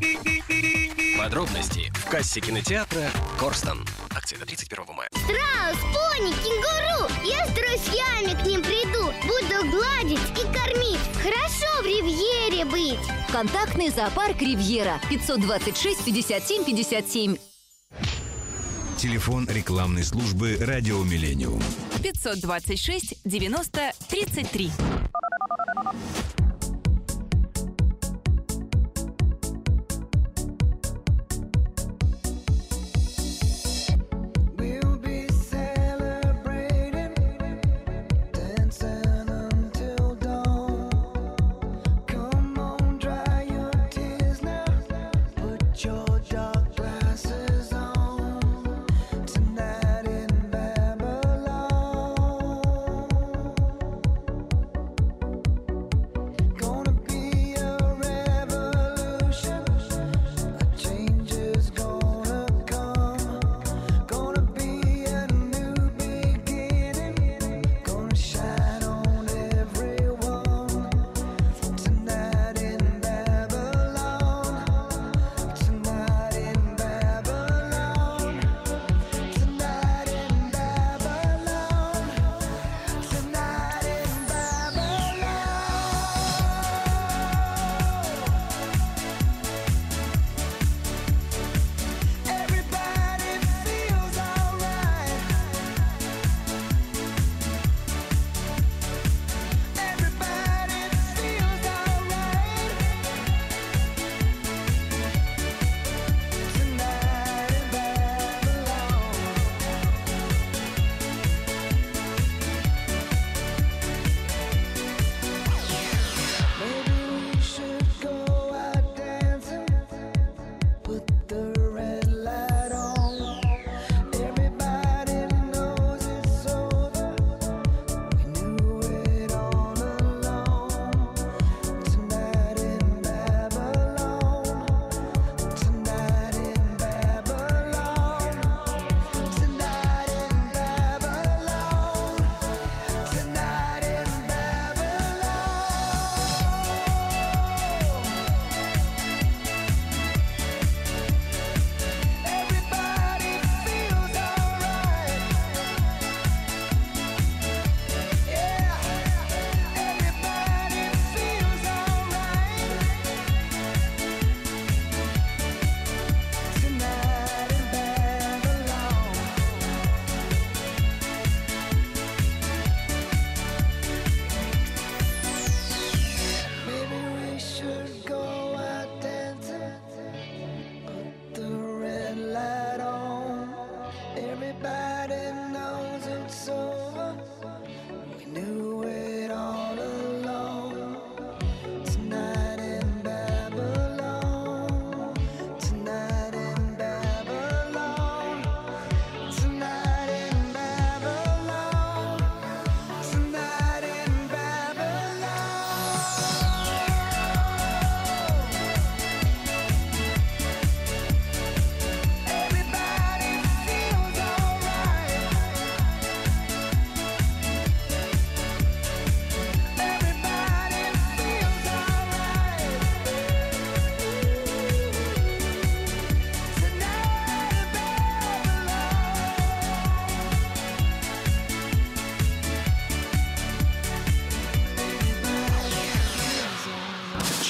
Подробности 1.17 1.89
в 1.95 2.09
кассе 2.09 2.41
кинотеатра 2.41 3.09
Корстон. 3.39 3.85
Акция 4.13 4.39
до 4.39 4.45
31 4.45 4.83
мая. 4.93 5.09
Страус, 5.13 5.79
пони, 5.93 6.33
кенгуру. 6.33 7.09
Я 7.23 7.47
с 7.47 7.51
друзьями 7.51 8.41
к 8.41 8.45
ним 8.45 8.61
приду. 8.61 9.13
Буду 9.23 9.71
гладить 9.71 10.19
и 10.31 10.43
кормить. 10.53 10.99
Хорошо 11.21 11.81
в 11.81 11.85
ривьере 11.85 12.65
быть. 12.65 12.99
Контактный 13.31 13.89
зоопарк 13.89 14.41
«Ривьера» 14.41 14.99
526 15.09 16.03
57 16.03 16.65
57. 16.65 17.37
Телефон 18.97 19.47
рекламной 19.49 20.03
службы 20.03 20.57
«Радио 20.59 21.01
Миллениум». 21.03 21.61
526 22.03 23.15
90 23.23 23.93
33. 24.09 24.71
you 25.91 26.32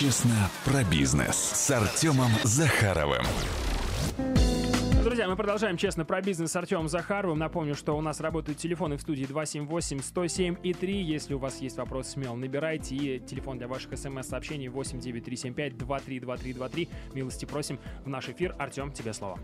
Честно 0.03 0.35
про 0.65 0.83
бизнес 0.83 1.37
с 1.37 1.71
Артемом 1.71 2.31
Захаровым. 2.43 3.23
Друзья, 5.01 5.29
мы 5.29 5.37
продолжаем 5.37 5.77
честно 5.77 6.03
про 6.03 6.21
бизнес 6.21 6.51
с 6.51 6.55
Артемом 6.57 6.89
Захаровым. 6.89 7.39
Напомню, 7.39 7.73
что 7.73 7.97
у 7.97 8.01
нас 8.01 8.19
работают 8.19 8.59
телефоны 8.59 8.97
в 8.97 9.01
студии 9.01 9.25
278-107 9.25 10.57
и 10.61 10.73
3. 10.73 11.03
Если 11.03 11.35
у 11.35 11.39
вас 11.39 11.61
есть 11.61 11.77
вопрос, 11.77 12.09
смело 12.09 12.35
набирайте. 12.35 12.97
И 12.97 13.21
телефон 13.21 13.59
для 13.59 13.69
ваших 13.69 13.97
смс-сообщений 13.97 14.67
89375-232323. 14.67 16.89
Милости 17.13 17.45
просим 17.45 17.79
в 18.03 18.09
наш 18.09 18.27
эфир. 18.27 18.57
Артем, 18.59 18.91
тебе 18.91 19.13
слово. 19.13 19.39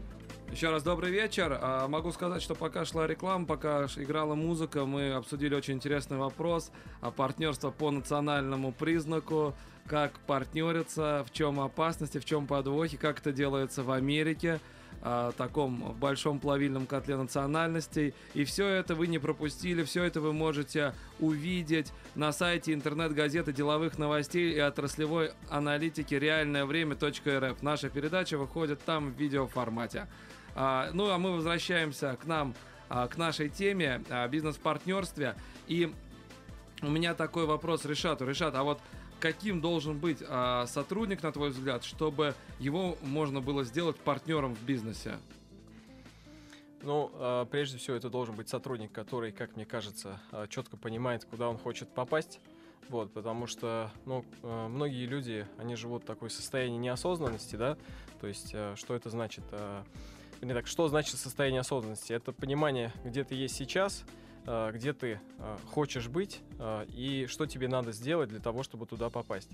Еще 0.51 0.71
раз 0.71 0.81
добрый 0.81 1.11
вечер. 1.11 1.57
А, 1.61 1.87
Могу 1.87 2.11
сказать, 2.11 2.41
что 2.41 2.55
пока 2.55 2.83
шла 2.83 3.05
реклама, 3.05 3.45
пока 3.45 3.85
играла 3.97 4.33
музыка, 4.33 4.83
мы 4.85 5.11
обсудили 5.13 5.53
очень 5.53 5.75
интересный 5.75 6.17
вопрос 6.17 6.71
о 7.01 7.11
партнерство 7.11 7.69
по 7.69 7.91
национальному 7.91 8.71
признаку, 8.71 9.53
как 9.85 10.11
партнериться, 10.25 11.23
в 11.27 11.31
чем 11.31 11.59
опасности, 11.59 12.17
в 12.17 12.25
чем 12.25 12.47
подвохи, 12.47 12.97
как 12.97 13.19
это 13.19 13.31
делается 13.31 13.83
в 13.83 13.91
Америке, 13.91 14.59
а, 15.01 15.31
таком 15.33 15.95
большом 15.99 16.39
плавильном 16.39 16.87
котле 16.87 17.15
национальностей. 17.15 18.15
И 18.33 18.43
все 18.43 18.67
это 18.67 18.95
вы 18.95 19.05
не 19.05 19.19
пропустили, 19.19 19.83
все 19.83 20.03
это 20.03 20.19
вы 20.19 20.33
можете 20.33 20.93
увидеть 21.19 21.93
на 22.15 22.31
сайте 22.33 22.73
интернет-газеты 22.73 23.53
деловых 23.53 23.99
новостей 23.99 24.51
и 24.51 24.59
отраслевой 24.59 25.31
аналитики 25.49 26.15
реальное 26.15 26.65
время.рф. 26.65 27.61
Наша 27.61 27.89
передача 27.89 28.37
выходит 28.37 28.83
там 28.83 29.13
в 29.13 29.17
видеоформате. 29.17 30.07
А, 30.55 30.89
ну 30.93 31.09
а 31.09 31.17
мы 31.17 31.31
возвращаемся 31.31 32.17
к 32.21 32.25
нам, 32.25 32.53
а, 32.89 33.07
к 33.07 33.17
нашей 33.17 33.49
теме 33.49 34.01
бизнес-партнерстве. 34.29 35.35
И 35.67 35.93
у 36.81 36.89
меня 36.89 37.13
такой 37.13 37.45
вопрос 37.45 37.85
Решату. 37.85 38.25
Решат, 38.25 38.55
а 38.55 38.63
вот 38.63 38.79
каким 39.19 39.61
должен 39.61 39.99
быть 39.99 40.23
а, 40.27 40.65
сотрудник, 40.65 41.23
на 41.23 41.31
твой 41.31 41.49
взгляд, 41.49 41.83
чтобы 41.83 42.35
его 42.59 42.97
можно 43.01 43.41
было 43.41 43.63
сделать 43.63 43.97
партнером 43.97 44.55
в 44.55 44.63
бизнесе? 44.63 45.17
Ну, 46.81 47.45
прежде 47.51 47.77
всего, 47.77 47.97
это 47.97 48.09
должен 48.09 48.35
быть 48.35 48.47
сотрудник, 48.47 48.93
который, 48.93 49.33
как 49.33 49.57
мне 49.57 49.65
кажется, 49.65 50.17
четко 50.47 50.77
понимает, 50.77 51.25
куда 51.25 51.49
он 51.49 51.57
хочет 51.57 51.93
попасть. 51.93 52.39
Вот, 52.87 53.11
потому 53.11 53.47
что, 53.47 53.91
ну, 54.05 54.23
многие 54.41 55.05
люди, 55.05 55.45
они 55.57 55.75
живут 55.75 56.03
в 56.03 56.05
такой 56.05 56.29
состоянии 56.29 56.77
неосознанности, 56.77 57.57
да, 57.57 57.77
то 58.21 58.27
есть, 58.27 58.55
что 58.75 58.95
это 58.95 59.09
значит? 59.09 59.43
Вернее 60.39 60.53
так, 60.53 60.67
что 60.67 60.87
значит 60.87 61.17
состояние 61.17 61.61
осознанности? 61.61 62.13
Это 62.13 62.31
понимание, 62.31 62.93
где 63.03 63.25
ты 63.25 63.35
есть 63.35 63.55
сейчас, 63.55 64.05
э, 64.45 64.71
где 64.73 64.93
ты 64.93 65.19
э, 65.37 65.57
хочешь 65.67 66.07
быть 66.07 66.39
э, 66.57 66.85
и 66.87 67.25
что 67.27 67.45
тебе 67.45 67.67
надо 67.67 67.91
сделать 67.91 68.29
для 68.29 68.39
того, 68.39 68.63
чтобы 68.63 68.85
туда 68.85 69.09
попасть. 69.09 69.49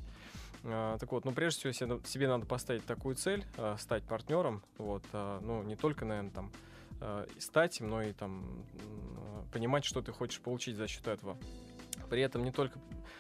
Так 0.61 1.11
вот, 1.11 1.25
ну, 1.25 1.31
прежде 1.31 1.71
всего, 1.71 1.99
себе, 2.05 2.27
надо 2.27 2.47
поставить 2.47 2.83
такую 2.87 3.15
цель, 3.15 3.45
стать 3.77 4.03
партнером, 4.03 4.63
вот, 4.79 5.03
ну, 5.13 5.61
не 5.61 5.75
только, 5.75 6.05
наверное, 6.05 6.31
там, 6.31 6.51
стать 7.37 7.79
им, 7.79 7.89
но 7.89 8.01
и 8.01 8.13
там 8.13 8.65
понимать, 9.53 9.85
что 9.85 10.01
ты 10.01 10.11
хочешь 10.11 10.39
получить 10.39 10.75
за 10.75 10.87
счет 10.87 11.07
этого. 11.07 11.37
При 12.09 12.23
этом 12.23 12.43
не 12.43 12.51
только 12.51 12.79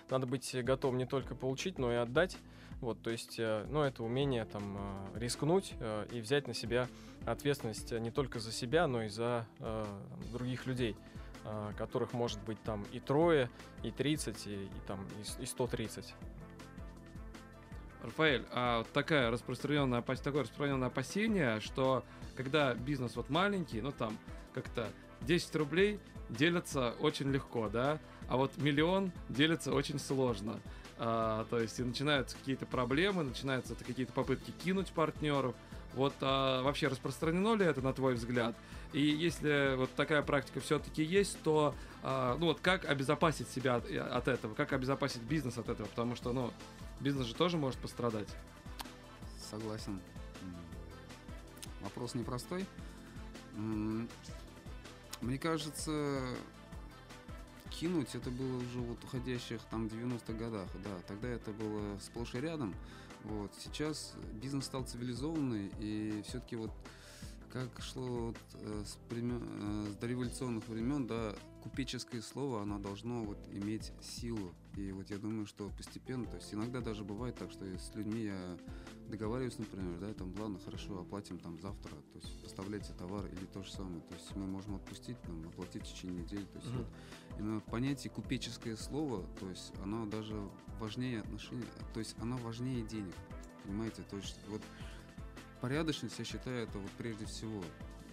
надо 0.09 0.25
быть 0.25 0.55
готовым 0.63 0.97
не 0.97 1.05
только 1.05 1.35
получить, 1.35 1.77
но 1.77 1.91
и 1.91 1.95
отдать. 1.97 2.35
Вот, 2.81 2.99
то 3.03 3.11
есть, 3.11 3.37
ну, 3.37 3.83
это 3.83 4.03
умение 4.03 4.45
там 4.45 4.79
рискнуть 5.13 5.75
и 6.11 6.21
взять 6.21 6.47
на 6.47 6.55
себя 6.55 6.87
ответственность 7.25 7.91
не 7.91 8.11
только 8.11 8.39
за 8.39 8.51
себя, 8.51 8.87
но 8.87 9.03
и 9.03 9.09
за 9.09 9.45
э, 9.59 9.85
других 10.31 10.65
людей, 10.65 10.95
э, 11.43 11.71
которых 11.77 12.13
может 12.13 12.39
быть 12.43 12.61
там 12.63 12.85
и 12.91 12.99
трое, 12.99 13.49
и 13.83 13.91
30, 13.91 14.47
и, 14.47 14.65
и 14.65 14.69
там 14.87 15.05
и, 15.39 15.43
и 15.43 15.45
130. 15.45 16.13
Рафаэль, 18.03 18.45
а 18.51 18.85
такая 18.93 19.31
распространенная, 19.31 20.01
такое 20.01 20.41
распространенное 20.43 20.89
опасение, 20.89 21.59
что 21.59 22.03
когда 22.35 22.73
бизнес 22.75 23.15
вот 23.15 23.29
маленький, 23.29 23.81
ну 23.81 23.91
там 23.91 24.17
как-то 24.53 24.87
10 25.21 25.55
рублей 25.55 25.99
делятся 26.29 26.91
очень 26.99 27.31
легко, 27.31 27.69
да, 27.69 27.99
а 28.27 28.37
вот 28.37 28.57
миллион 28.57 29.11
делится 29.29 29.73
очень 29.73 29.99
сложно. 29.99 30.59
А, 30.97 31.45
то 31.49 31.59
есть 31.59 31.79
и 31.79 31.83
начинаются 31.83 32.37
какие-то 32.37 32.65
проблемы, 32.65 33.23
начинаются 33.23 33.75
какие-то 33.75 34.13
попытки 34.13 34.51
кинуть 34.63 34.91
партнеров. 34.91 35.55
Вот 35.95 36.13
а, 36.21 36.61
вообще 36.61 36.87
распространено 36.87 37.55
ли 37.55 37.65
это 37.65 37.81
на 37.81 37.93
твой 37.93 38.15
взгляд? 38.15 38.55
И 38.93 39.01
если 39.01 39.75
вот 39.75 39.89
такая 39.95 40.21
практика 40.21 40.59
все-таки 40.59 41.03
есть, 41.03 41.41
то 41.41 41.73
а, 42.03 42.37
ну 42.37 42.47
вот 42.47 42.59
как 42.59 42.85
обезопасить 42.85 43.49
себя 43.49 43.75
от, 43.75 43.89
от 43.89 44.27
этого, 44.27 44.53
как 44.53 44.73
обезопасить 44.73 45.21
бизнес 45.21 45.57
от 45.57 45.69
этого, 45.69 45.87
потому 45.87 46.15
что 46.15 46.33
ну 46.33 46.51
бизнес 46.99 47.27
же 47.27 47.35
тоже 47.35 47.57
может 47.57 47.79
пострадать. 47.79 48.29
Согласен. 49.49 49.99
Вопрос 51.81 52.15
непростой. 52.15 52.65
Мне 55.21 55.37
кажется, 55.39 56.21
кинуть 57.69 58.15
это 58.15 58.29
было 58.29 58.57
уже 58.57 58.79
вот 58.79 59.03
уходящих 59.03 59.61
там 59.69 59.87
90-х 59.87 60.33
годах, 60.33 60.67
да, 60.83 60.89
тогда 61.07 61.29
это 61.29 61.51
было 61.51 61.97
сплошь 61.99 62.33
и 62.35 62.41
рядом. 62.41 62.73
Вот. 63.25 63.51
Сейчас 63.63 64.13
бизнес 64.33 64.65
стал 64.65 64.83
цивилизованный, 64.83 65.71
и 65.79 66.21
все-таки 66.27 66.55
вот 66.55 66.71
как 67.51 67.69
шло 67.81 68.27
вот, 68.27 68.37
э, 68.53 68.83
с, 68.85 68.97
времен- 69.09 69.87
э, 69.87 69.91
с 69.91 69.95
дореволюционных 69.95 70.67
времен, 70.67 71.07
да, 71.07 71.33
купеческое 71.65 72.21
слово, 72.21 72.61
оно 72.61 72.77
должно 72.77 73.23
вот 73.23 73.39
иметь 73.51 73.91
силу. 73.99 74.53
И 74.77 74.91
вот 74.91 75.09
я 75.09 75.17
думаю, 75.17 75.47
что 75.47 75.67
постепенно, 75.75 76.27
то 76.27 76.35
есть 76.35 76.53
иногда 76.53 76.79
даже 76.79 77.03
бывает 77.03 77.35
так, 77.37 77.51
что 77.51 77.65
с 77.65 77.95
людьми 77.95 78.25
я 78.25 78.57
договариваюсь, 79.09 79.57
например, 79.57 79.97
да, 79.99 80.13
там, 80.13 80.31
ладно, 80.39 80.59
хорошо, 80.63 80.99
оплатим 81.01 81.39
там 81.39 81.59
завтра, 81.59 81.89
то 81.89 82.19
есть 82.19 82.43
поставляйте 82.43 82.93
товар 82.93 83.25
или 83.25 83.45
то 83.45 83.63
же 83.63 83.71
самое. 83.71 83.99
То 84.01 84.13
есть 84.13 84.35
мы 84.35 84.45
можем 84.45 84.75
отпустить, 84.75 85.19
там, 85.23 85.43
оплатить 85.47 85.87
в 85.87 85.91
течение 85.91 86.21
недели. 86.21 86.43
То 86.43 86.59
есть 86.59 86.69
Мгм. 86.69 86.77
вот 86.77 86.87
именно 87.39 87.59
понятие 87.61 88.11
купеческое 88.13 88.75
слово, 88.75 89.25
то 89.39 89.49
есть 89.49 89.73
оно 89.81 90.05
даже 90.05 90.35
важнее 90.79 91.21
отношений, 91.21 91.65
то 91.95 91.99
есть 91.99 92.15
оно 92.19 92.37
важнее 92.37 92.83
денег. 92.83 93.15
Понимаете? 93.63 94.03
То 94.03 94.17
есть 94.17 94.39
вот 94.49 94.61
порядочность, 95.61 96.19
я 96.19 96.25
считаю, 96.25 96.67
это 96.67 96.77
вот 96.77 96.91
прежде 96.91 97.25
всего. 97.25 97.63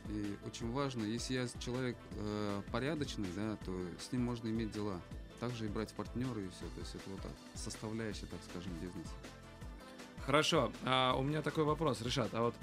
И 0.08 0.36
очень 0.46 0.70
важно, 0.72 1.04
если 1.04 1.34
я 1.34 1.46
человек 1.60 1.96
э, 2.16 2.62
порядочный, 2.70 3.28
да, 3.36 3.56
то 3.64 3.72
с 4.00 4.10
ним 4.12 4.24
можно 4.24 4.48
иметь 4.48 4.72
дела. 4.72 5.00
Также 5.40 5.66
и 5.66 5.68
брать 5.68 5.92
партнеры 5.94 6.44
и 6.44 6.48
все. 6.48 6.66
То 6.74 6.80
есть 6.80 6.94
это 6.94 7.10
вот 7.10 7.20
так, 7.20 7.32
составляющая, 7.54 8.26
так 8.26 8.40
скажем, 8.50 8.72
бизнеса. 8.80 9.14
Хорошо, 10.24 10.72
а 10.84 11.14
у 11.14 11.22
меня 11.22 11.42
такой 11.42 11.64
вопрос, 11.64 12.00
Решат, 12.00 12.32
а 12.32 12.42
вот 12.42 12.54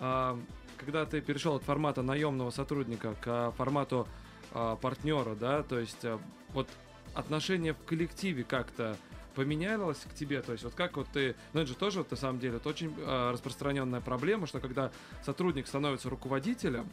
а, 0.00 0.38
когда 0.76 1.06
ты 1.06 1.22
перешел 1.22 1.54
от 1.54 1.62
формата 1.62 2.02
наемного 2.02 2.50
сотрудника 2.50 3.14
к 3.14 3.26
а, 3.26 3.50
формату 3.52 4.06
а, 4.52 4.76
партнера, 4.76 5.34
да, 5.34 5.62
то 5.62 5.78
есть 5.78 6.04
а, 6.04 6.20
вот 6.52 6.68
отношение 7.14 7.72
в 7.72 7.78
коллективе 7.84 8.44
как-то 8.44 8.96
поменялось 9.36 9.98
к 9.98 10.14
тебе, 10.14 10.40
то 10.40 10.52
есть 10.52 10.64
вот 10.64 10.74
как 10.74 10.96
вот 10.96 11.06
ты, 11.12 11.36
ну 11.52 11.60
это 11.60 11.68
же 11.68 11.76
тоже 11.76 11.98
вот, 11.98 12.10
на 12.10 12.16
самом 12.16 12.40
деле, 12.40 12.56
это 12.56 12.68
очень 12.68 12.92
а, 12.98 13.32
распространенная 13.32 14.00
проблема, 14.00 14.46
что 14.46 14.60
когда 14.60 14.90
сотрудник 15.22 15.66
становится 15.66 16.08
руководителем, 16.08 16.90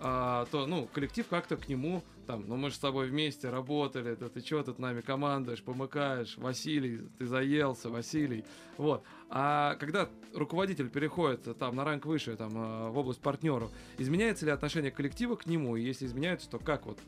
а, 0.00 0.46
то, 0.52 0.66
ну, 0.66 0.86
коллектив 0.92 1.26
как-то 1.26 1.56
к 1.56 1.66
нему, 1.66 2.04
там, 2.26 2.44
ну, 2.46 2.56
мы 2.56 2.68
же 2.68 2.76
с 2.76 2.78
тобой 2.78 3.08
вместе 3.08 3.48
работали, 3.48 4.14
да 4.14 4.28
ты 4.28 4.40
что 4.40 4.62
тут 4.62 4.78
нами 4.78 5.00
командуешь, 5.00 5.62
помыкаешь, 5.62 6.36
Василий, 6.36 7.00
ты 7.18 7.26
заелся, 7.26 7.88
Василий, 7.88 8.44
вот. 8.76 9.02
А 9.30 9.74
когда 9.76 10.08
руководитель 10.34 10.88
переходит 10.88 11.48
э, 11.48 11.54
там 11.54 11.74
на 11.74 11.84
ранг 11.84 12.06
выше, 12.06 12.36
там, 12.36 12.50
э, 12.54 12.90
в 12.90 12.98
область 12.98 13.20
партнеров, 13.20 13.72
изменяется 13.96 14.44
ли 14.44 14.52
отношение 14.52 14.92
коллектива 14.92 15.34
к 15.36 15.46
нему, 15.46 15.74
и 15.74 15.82
если 15.82 16.06
изменяется, 16.06 16.48
то 16.50 16.58
как 16.58 16.86
вот 16.86 16.98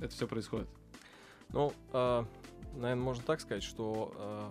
это 0.00 0.12
все 0.12 0.26
происходит? 0.26 0.68
Ну, 1.50 1.72
наверное, 2.76 3.04
можно 3.04 3.22
так 3.24 3.40
сказать, 3.40 3.62
что 3.62 4.12
э, 4.16 4.48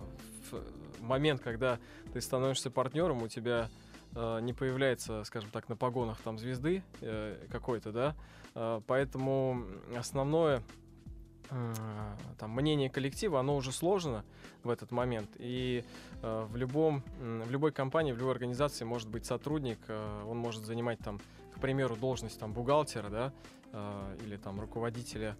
в 0.50 1.02
момент, 1.02 1.40
когда 1.40 1.78
ты 2.12 2.20
становишься 2.20 2.70
партнером, 2.70 3.22
у 3.22 3.28
тебя 3.28 3.68
э, 4.14 4.40
не 4.40 4.52
появляется, 4.52 5.24
скажем 5.24 5.50
так, 5.50 5.68
на 5.68 5.76
погонах 5.76 6.20
там 6.20 6.38
звезды 6.38 6.82
э, 7.00 7.46
какой-то, 7.50 7.92
да, 7.92 8.16
Э, 8.54 8.80
поэтому 8.86 9.64
основное 9.96 10.62
э, 11.50 11.74
там 12.38 12.50
мнение 12.50 12.88
коллектива, 12.88 13.40
оно 13.40 13.56
уже 13.56 13.72
сложно 13.72 14.24
в 14.62 14.70
этот 14.70 14.90
момент, 14.90 15.30
и 15.38 15.84
э, 16.22 16.46
в 16.48 16.56
любом, 16.56 17.02
в 17.18 17.50
любой 17.50 17.72
компании, 17.72 18.12
в 18.12 18.18
любой 18.18 18.32
организации 18.32 18.84
может 18.84 19.08
быть 19.08 19.26
сотрудник, 19.26 19.78
э, 19.88 20.24
он 20.26 20.38
может 20.38 20.64
занимать 20.64 20.98
там, 21.00 21.20
к 21.54 21.60
примеру, 21.60 21.96
должность 21.96 22.38
там 22.38 22.52
бухгалтера, 22.52 23.08
да, 23.08 23.32
э, 23.72 24.16
или 24.24 24.36
там 24.36 24.60
руководителя 24.60 25.36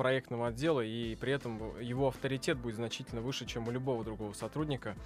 проектного 0.00 0.46
отдела, 0.46 0.80
и 0.80 1.14
при 1.16 1.30
этом 1.30 1.78
его 1.78 2.08
авторитет 2.08 2.56
будет 2.56 2.76
значительно 2.76 3.20
выше, 3.20 3.44
чем 3.44 3.68
у 3.68 3.70
любого 3.70 4.02
другого 4.02 4.32
сотрудника. 4.32 4.96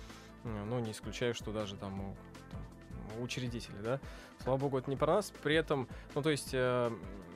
Ну, 0.45 0.79
не 0.79 0.93
исключаю, 0.93 1.35
что 1.35 1.51
даже 1.51 1.75
там 1.75 2.01
у, 2.01 2.17
там, 2.53 2.61
у 3.19 3.25
учредителя, 3.25 3.75
да. 3.83 4.01
Слава 4.45 4.57
богу, 4.57 4.79
это 4.79 4.89
не 4.89 4.97
про 4.97 5.15
нас. 5.15 5.33
При 5.43 5.57
этом, 5.57 5.89
ну, 6.15 6.23
то 6.23 6.31
есть, 6.31 6.51
э, 6.53 6.93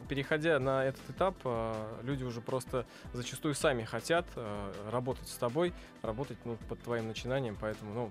переходя 0.08 0.60
на 0.60 0.84
этот 0.84 1.10
этап, 1.10 1.34
э, 1.42 2.00
люди 2.04 2.22
уже 2.22 2.40
просто 2.40 2.86
зачастую 3.12 3.56
сами 3.56 3.82
хотят 3.82 4.24
э, 4.36 4.72
работать 4.92 5.26
с 5.26 5.34
тобой, 5.34 5.72
работать 6.02 6.38
ну, 6.44 6.56
под 6.68 6.80
твоим 6.82 7.08
начинанием, 7.08 7.56
поэтому, 7.60 7.92
ну, 7.92 8.10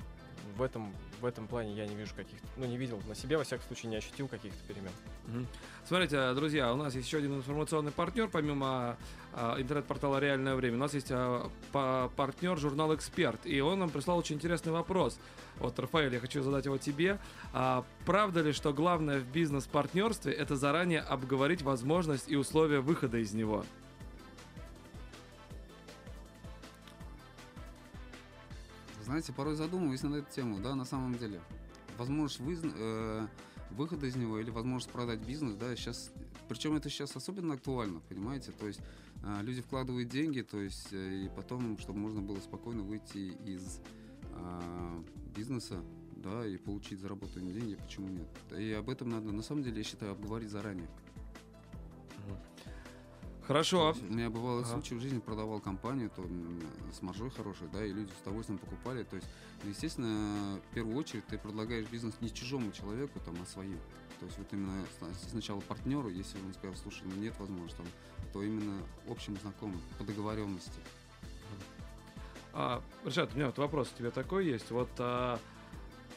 в 0.58 0.62
этом, 0.62 0.94
в 1.20 1.26
этом 1.26 1.48
плане 1.48 1.74
я 1.76 1.86
не 1.86 1.96
вижу 1.96 2.14
каких-то, 2.16 2.48
ну, 2.58 2.66
не 2.66 2.78
видел 2.78 3.02
на 3.08 3.16
себе, 3.16 3.38
во 3.38 3.44
всяком 3.44 3.66
случае, 3.68 3.92
не 3.92 3.98
ощутил 3.98 4.28
каких-то 4.28 4.58
перемен. 4.68 4.92
Мгм. 5.28 5.48
Смотрите, 5.86 6.34
друзья, 6.34 6.74
у 6.74 6.76
нас 6.76 6.96
есть 6.96 7.08
еще 7.08 7.18
один 7.18 7.36
информационный 7.36 7.92
партнер, 7.92 8.28
помимо 8.28 8.98
а, 9.34 9.60
интернет-портала 9.60 10.20
«Реальное 10.20 10.56
время». 10.56 10.76
У 10.76 10.80
нас 10.80 10.94
есть 10.94 11.08
а, 11.12 11.50
па- 11.72 12.10
партнер 12.16 12.58
журнал 12.58 12.94
«Эксперт», 12.96 13.40
и 13.46 13.60
он 13.62 13.80
нам 13.80 13.90
прислал 13.90 14.18
очень 14.18 14.36
интересный 14.36 14.72
вопрос. 14.72 15.20
Вот, 15.58 15.78
Рафаэль, 15.80 16.14
я 16.14 16.20
хочу 16.20 16.42
задать 16.42 16.66
его 16.66 16.78
тебе. 16.78 17.20
А, 17.54 17.84
правда 18.06 18.42
ли, 18.42 18.52
что 18.52 18.74
главное 18.74 19.20
в 19.20 19.26
бизнес-партнерстве– 19.28 20.34
это 20.34 20.56
заранее 20.56 21.02
обговорить 21.02 21.62
возможность 21.62 22.30
и 22.30 22.36
условия 22.36 22.80
выхода 22.80 23.18
из 23.18 23.34
него? 23.34 23.66
Знаете, 29.08 29.32
порой 29.32 29.56
задумываюсь 29.56 30.04
над 30.04 30.16
эту 30.16 30.36
тему, 30.36 30.60
да, 30.60 30.76
на 30.76 30.84
самом 30.84 31.18
деле. 31.18 31.40
Возможность 31.98 32.42
выз- 32.42 32.74
э, 32.78 33.28
выхода 33.72 34.06
из 34.06 34.18
него 34.18 34.38
или 34.38 34.50
возможность 34.50 34.92
продать 34.92 35.22
бизнес, 35.22 35.56
да, 35.56 35.74
сейчас, 35.78 36.12
причем 36.50 36.76
это 36.76 36.90
сейчас 36.90 37.16
особенно 37.16 37.54
актуально, 37.54 38.02
понимаете, 38.02 38.52
то 38.52 38.68
есть 38.68 38.82
э, 39.24 39.40
люди 39.44 39.62
вкладывают 39.62 40.10
деньги, 40.10 40.42
то 40.42 40.60
есть 40.60 40.92
э, 40.92 41.24
и 41.24 41.30
потом, 41.30 41.78
чтобы 41.78 42.00
можно 42.00 42.22
было 42.22 42.38
спокойно 42.42 42.84
выйти 42.84 43.32
из 43.46 43.80
э, 44.34 45.04
бизнеса, 45.34 45.82
да, 46.18 46.46
и 46.46 46.58
получить 46.58 47.00
заработанные 47.00 47.54
деньги, 47.54 47.76
почему 47.76 48.10
нет? 48.10 48.28
И 48.60 48.74
об 48.74 48.90
этом 48.90 49.08
надо, 49.08 49.32
на 49.32 49.42
самом 49.42 49.64
деле, 49.64 49.78
я 49.78 49.84
считаю, 49.86 50.12
обговорить 50.12 50.50
заранее. 50.50 50.90
Хорошо. 53.48 53.96
У 54.10 54.14
меня 54.14 54.30
бывало 54.30 54.60
Ага. 54.60 54.70
случай 54.70 54.96
в 54.96 55.00
жизни, 55.00 55.20
продавал 55.20 55.62
компанию, 55.62 56.10
то 56.14 56.28
с 56.92 57.02
маржой 57.02 57.30
хорошей, 57.30 57.68
да, 57.72 57.84
и 57.86 57.94
люди 57.94 58.12
с 58.12 58.22
удовольствием 58.22 58.60
покупали. 58.60 59.04
То 59.04 59.16
есть, 59.16 59.28
ну, 59.64 59.70
естественно, 59.70 60.60
в 60.70 60.74
первую 60.76 60.98
очередь 60.98 61.26
ты 61.28 61.38
предлагаешь 61.38 61.88
бизнес 61.88 62.16
не 62.20 62.34
чужому 62.34 62.74
человеку, 62.74 63.22
там, 63.22 63.36
а 63.42 63.46
своим. 63.46 63.80
То 64.20 64.26
есть 64.26 64.38
вот 64.38 64.48
именно 64.52 64.84
сна- 65.00 65.14
сначала 65.30 65.62
партнеру, 65.62 66.10
если 66.10 66.38
он 66.46 66.54
скажет, 66.56 66.78
слушай, 66.80 67.04
ну 67.06 67.16
нет 67.22 67.40
возможности, 67.40 67.78
там, 67.78 67.86
то 68.34 68.44
именно 68.44 68.82
общим 69.08 69.38
знакомым, 69.38 69.80
по 69.98 70.04
договоренности. 70.04 70.80
А, 72.54 72.82
Рашат, 73.06 73.32
у 73.34 73.36
меня 73.38 73.46
вот 73.48 73.58
вопрос 73.60 73.90
к 73.90 73.94
тебе 73.96 74.12
такой 74.12 74.46
есть. 74.48 74.72
Вот 74.72 74.90
а, 74.98 75.40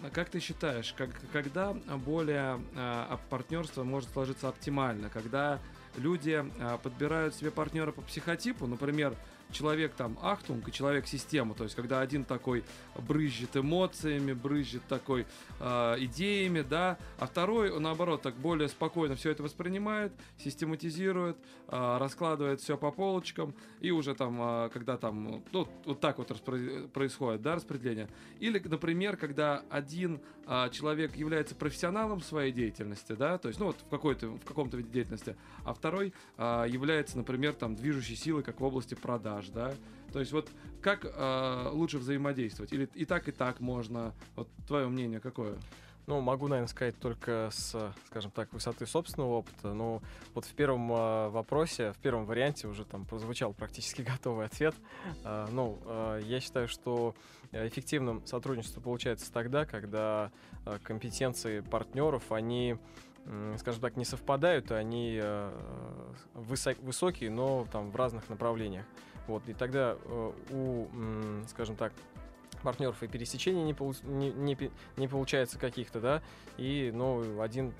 а 0.00 0.10
как 0.10 0.30
ты 0.30 0.40
считаешь, 0.40 0.94
как, 0.96 1.10
когда 1.32 1.74
более 1.74 2.60
а, 2.74 3.20
партнерство 3.28 3.84
может 3.84 4.10
сложиться 4.10 4.48
оптимально? 4.48 5.10
Когда 5.10 5.60
люди 5.96 6.44
а, 6.60 6.78
подбирают 6.78 7.34
себе 7.34 7.50
партнера 7.50 7.92
по 7.92 8.02
психотипу, 8.02 8.66
например, 8.66 9.14
человек 9.52 9.94
там 9.94 10.18
ахтунг 10.22 10.68
и 10.68 10.72
человек 10.72 11.06
система, 11.06 11.54
то 11.54 11.64
есть 11.64 11.76
когда 11.76 12.00
один 12.00 12.24
такой 12.24 12.64
брызжет 12.96 13.56
эмоциями, 13.56 14.32
брызжет 14.32 14.82
такой 14.88 15.26
а, 15.58 15.96
идеями, 15.98 16.62
да, 16.62 16.98
а 17.18 17.26
второй, 17.26 17.78
наоборот, 17.78 18.22
так 18.22 18.34
более 18.34 18.68
спокойно 18.68 19.16
все 19.16 19.30
это 19.30 19.42
воспринимает, 19.42 20.12
систематизирует, 20.38 21.36
а, 21.68 21.98
раскладывает 21.98 22.60
все 22.60 22.76
по 22.76 22.90
полочкам, 22.90 23.54
и 23.80 23.90
уже 23.90 24.14
там, 24.14 24.36
а, 24.40 24.68
когда 24.70 24.96
там, 24.96 25.42
ну, 25.52 25.68
вот 25.84 26.00
так 26.00 26.18
вот 26.18 26.30
распро- 26.30 26.88
происходит, 26.88 27.42
да, 27.42 27.56
распределение. 27.56 28.08
Или, 28.40 28.58
например, 28.58 29.16
когда 29.16 29.62
один 29.70 30.20
а, 30.46 30.68
человек 30.68 31.14
является 31.16 31.54
профессионалом 31.54 32.20
своей 32.20 32.52
деятельности, 32.52 33.12
да, 33.12 33.38
то 33.38 33.48
есть, 33.48 33.60
ну, 33.60 33.66
вот 33.66 33.76
в 33.76 33.88
какой-то, 33.88 34.28
в 34.28 34.44
каком-то 34.44 34.76
виде 34.76 34.90
деятельности, 34.90 35.36
а 35.64 35.74
второй 35.74 36.12
а, 36.36 36.64
является, 36.64 37.16
например, 37.16 37.54
там, 37.54 37.76
движущей 37.76 38.16
силой, 38.16 38.42
как 38.42 38.60
в 38.60 38.64
области 38.64 38.94
продаж, 38.94 39.39
да, 39.48 39.72
то 40.12 40.20
есть 40.20 40.32
вот 40.32 40.50
как 40.80 41.04
а, 41.04 41.70
лучше 41.72 41.98
взаимодействовать? 41.98 42.72
Или 42.72 42.88
и 42.94 43.04
так, 43.04 43.28
и 43.28 43.32
так 43.32 43.60
можно? 43.60 44.14
Вот 44.36 44.48
твое 44.66 44.88
мнение 44.88 45.20
какое? 45.20 45.56
Ну, 46.06 46.20
могу, 46.20 46.48
наверное, 46.48 46.68
сказать 46.68 46.98
только 46.98 47.50
с, 47.52 47.94
скажем 48.06 48.32
так, 48.32 48.52
высоты 48.52 48.86
собственного 48.86 49.30
опыта. 49.34 49.74
Но 49.74 50.02
вот 50.34 50.44
в 50.44 50.52
первом 50.54 50.90
а, 50.92 51.28
вопросе, 51.28 51.92
в 51.92 51.98
первом 51.98 52.24
варианте 52.26 52.66
уже 52.66 52.84
там 52.84 53.04
прозвучал 53.04 53.52
практически 53.52 54.02
готовый 54.02 54.46
ответ. 54.46 54.74
А, 55.22 55.48
ну, 55.52 55.78
а, 55.84 56.18
я 56.18 56.40
считаю, 56.40 56.66
что 56.66 57.14
э, 57.52 57.68
эффективным 57.68 58.26
сотрудничество 58.26 58.80
получается 58.80 59.32
тогда, 59.32 59.66
когда 59.66 60.32
а, 60.64 60.78
компетенции 60.82 61.60
партнеров, 61.60 62.32
они 62.32 62.76
скажем 63.58 63.82
так, 63.82 63.96
не 63.96 64.06
совпадают, 64.06 64.72
они 64.72 65.20
э, 65.22 65.52
высо- 66.34 66.82
высокие, 66.82 67.30
но 67.30 67.66
там 67.70 67.90
в 67.90 67.96
разных 67.96 68.28
направлениях. 68.30 68.86
Вот, 69.30 69.48
и 69.48 69.52
тогда 69.52 69.96
э, 70.04 70.32
у, 70.50 70.88
скажем 71.48 71.76
так, 71.76 71.92
партнеров 72.64 73.00
и 73.04 73.06
пересечений 73.06 73.62
не, 73.62 73.74
полу- 73.74 73.94
не, 74.02 74.32
не 74.32 74.70
не 74.96 75.06
получается 75.06 75.56
каких-то, 75.56 76.00
да, 76.00 76.22
и, 76.56 76.90
ну, 76.92 77.40
один, 77.40 77.72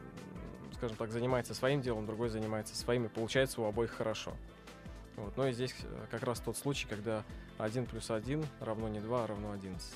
скажем 0.77 0.97
так, 0.97 1.11
занимается 1.11 1.53
своим 1.55 1.83
делом, 1.83 2.07
другой 2.07 2.29
занимается 2.29 2.77
своим, 2.77 3.07
и 3.07 3.09
получается 3.09 3.61
у 3.61 3.65
обоих 3.65 3.91
хорошо. 3.91 4.33
Вот, 5.17 5.37
ну 5.37 5.49
и 5.49 5.53
здесь 5.53 5.75
э, 5.83 6.07
как 6.13 6.23
раз 6.23 6.39
тот 6.39 6.57
случай, 6.57 6.87
когда 6.89 7.25
1 7.59 7.87
плюс 7.87 8.13
1 8.13 8.45
равно 8.61 8.89
не 8.89 9.01
2, 9.01 9.25
а 9.25 9.27
равно 9.27 9.51
11. 9.51 9.93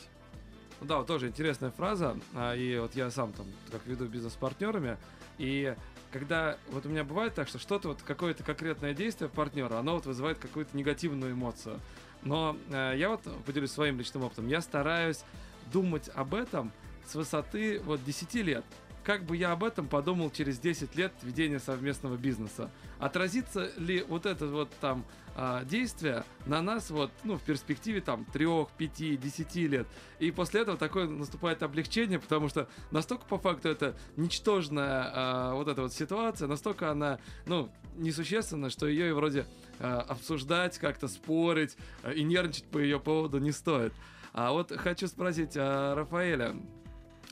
Ну 0.81 0.87
да, 0.89 0.99
вот 0.99 1.07
тоже 1.07 1.29
интересная 1.29 1.71
фраза. 1.71 2.19
а, 2.35 2.55
И 2.57 2.77
вот 2.81 2.97
я 2.97 3.13
сам 3.13 3.33
там 3.33 3.47
как 3.71 3.87
веду 3.87 4.07
бизнес 4.07 4.33
с 4.33 4.37
партнерами. 4.37 4.97
И 5.39 5.73
когда 6.15 6.59
вот 6.71 6.87
у 6.87 6.89
меня 6.89 7.03
бывает 7.03 7.35
так, 7.35 7.49
что 7.49 7.59
что-то 7.59 7.89
вот 7.89 8.03
какое-то 8.03 8.45
конкретное 8.45 8.95
действие 8.95 9.29
партнера, 9.29 9.79
оно 9.79 9.95
вот 9.97 10.07
вызывает 10.07 10.39
какую-то 10.39 10.77
негативную 10.77 11.33
эмоцию. 11.33 11.81
Но 12.23 12.57
э, 12.71 12.95
я 12.97 13.09
вот 13.09 13.23
поделюсь 13.45 13.73
своим 13.73 13.99
личным 13.99 14.23
опытом. 14.23 14.47
Я 14.47 14.61
стараюсь 14.61 15.25
думать 15.73 16.09
об 16.15 16.37
этом 16.37 16.71
с 17.05 17.17
высоты 17.17 17.81
вот 17.81 18.05
10 18.05 18.33
лет. 18.35 18.65
Как 19.03 19.25
бы 19.25 19.37
я 19.37 19.51
об 19.51 19.65
этом 19.65 19.89
подумал 19.89 20.31
через 20.31 20.61
10 20.61 20.95
лет 20.95 21.13
ведения 21.23 21.59
совместного 21.59 22.17
бизнеса? 22.17 22.71
Отразится 23.01 23.73
ли 23.77 24.05
вот 24.05 24.25
это 24.25 24.47
вот 24.47 24.71
там 24.81 25.05
а, 25.37 25.65
действие 25.65 26.25
на 26.47 26.63
нас 26.63 26.91
вот, 26.91 27.11
ну, 27.25 27.37
в 27.37 27.43
перспективе 27.43 28.01
там 28.01 28.25
3, 28.25 28.47
5, 28.77 29.21
10 29.21 29.57
лет? 29.57 29.87
И 30.21 30.31
после 30.31 30.61
этого 30.61 30.77
такое 30.77 31.09
наступает 31.09 31.63
облегчение, 31.63 32.19
потому 32.19 32.49
что 32.49 32.69
настолько 32.91 33.25
по 33.25 33.39
факту 33.39 33.69
это 33.69 33.97
ничтожная 34.17 35.11
а, 35.13 35.55
вот 35.55 35.69
эта 35.69 35.83
вот 35.83 35.93
ситуация, 35.93 36.49
настолько 36.49 36.91
она, 36.91 37.19
ну, 37.47 37.71
несущественна, 37.97 38.71
что 38.71 38.87
ее 38.87 39.09
и 39.09 39.13
вроде 39.13 39.47
а, 39.81 40.01
обсуждать, 40.01 40.79
как-то 40.79 41.09
спорить 41.09 41.77
и 42.15 42.23
нервничать 42.23 42.65
по 42.65 42.79
ее 42.79 43.01
поводу 43.01 43.39
не 43.39 43.53
стоит. 43.53 43.93
А 44.33 44.53
вот 44.53 44.73
хочу 44.73 45.07
спросить 45.07 45.57
а, 45.57 45.95
Рафаэля, 45.95 46.57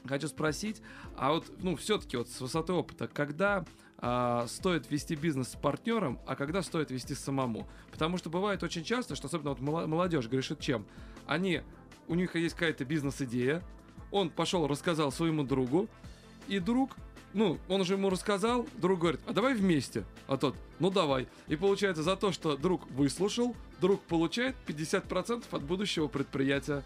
хочу 0.07 0.29
спросить, 0.29 0.83
а 1.17 1.33
вот, 1.33 1.47
ну, 1.63 1.77
все-таки 1.77 2.17
вот 2.17 2.29
с 2.29 2.41
высоты 2.41 2.73
опыта, 2.73 3.09
когда 3.09 3.65
а, 4.05 4.47
стоит 4.49 4.91
вести 4.91 5.15
бизнес 5.15 5.51
с 5.51 5.55
партнером, 5.55 6.19
а 6.27 6.35
когда 6.35 6.63
стоит 6.63 6.91
вести 6.91 7.15
самому? 7.15 7.69
Потому 7.93 8.19
что 8.19 8.31
бывает 8.31 8.65
очень 8.65 8.83
часто, 8.83 9.15
что 9.15 9.29
особенно 9.29 9.51
вот 9.51 9.61
молодежь 9.61 10.29
грешит 10.29 10.59
чем? 10.59 10.85
Они, 11.25 11.63
у 12.09 12.17
них 12.17 12.35
есть 12.35 12.57
какая-то 12.57 12.85
бизнес-идея, 12.85 13.63
он 14.11 14.29
пошел, 14.31 14.67
рассказал 14.67 15.13
своему 15.13 15.45
другу, 15.45 15.89
и 16.49 16.59
друг, 16.59 16.97
ну, 17.33 17.61
он 17.69 17.81
уже 17.81 17.95
ему 17.95 18.11
рассказал, 18.11 18.67
друг 18.77 18.99
говорит, 18.99 19.21
а 19.27 19.33
давай 19.33 19.55
вместе. 19.55 20.05
А 20.27 20.37
тот, 20.37 20.57
ну 20.81 20.91
давай. 20.91 21.29
И 21.47 21.55
получается 21.55 22.03
за 22.03 22.17
то, 22.17 22.33
что 22.33 22.57
друг 22.57 22.91
выслушал, 22.91 23.55
друг 23.81 24.03
получает 24.03 24.57
50% 24.67 25.45
от 25.49 25.63
будущего 25.63 26.09
предприятия. 26.09 26.83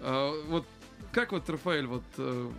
А, 0.00 0.32
вот 0.48 0.66
как 1.12 1.30
вот, 1.30 1.48
Рафаэль, 1.48 1.86
вот 1.86 2.02
э, 2.16 2.50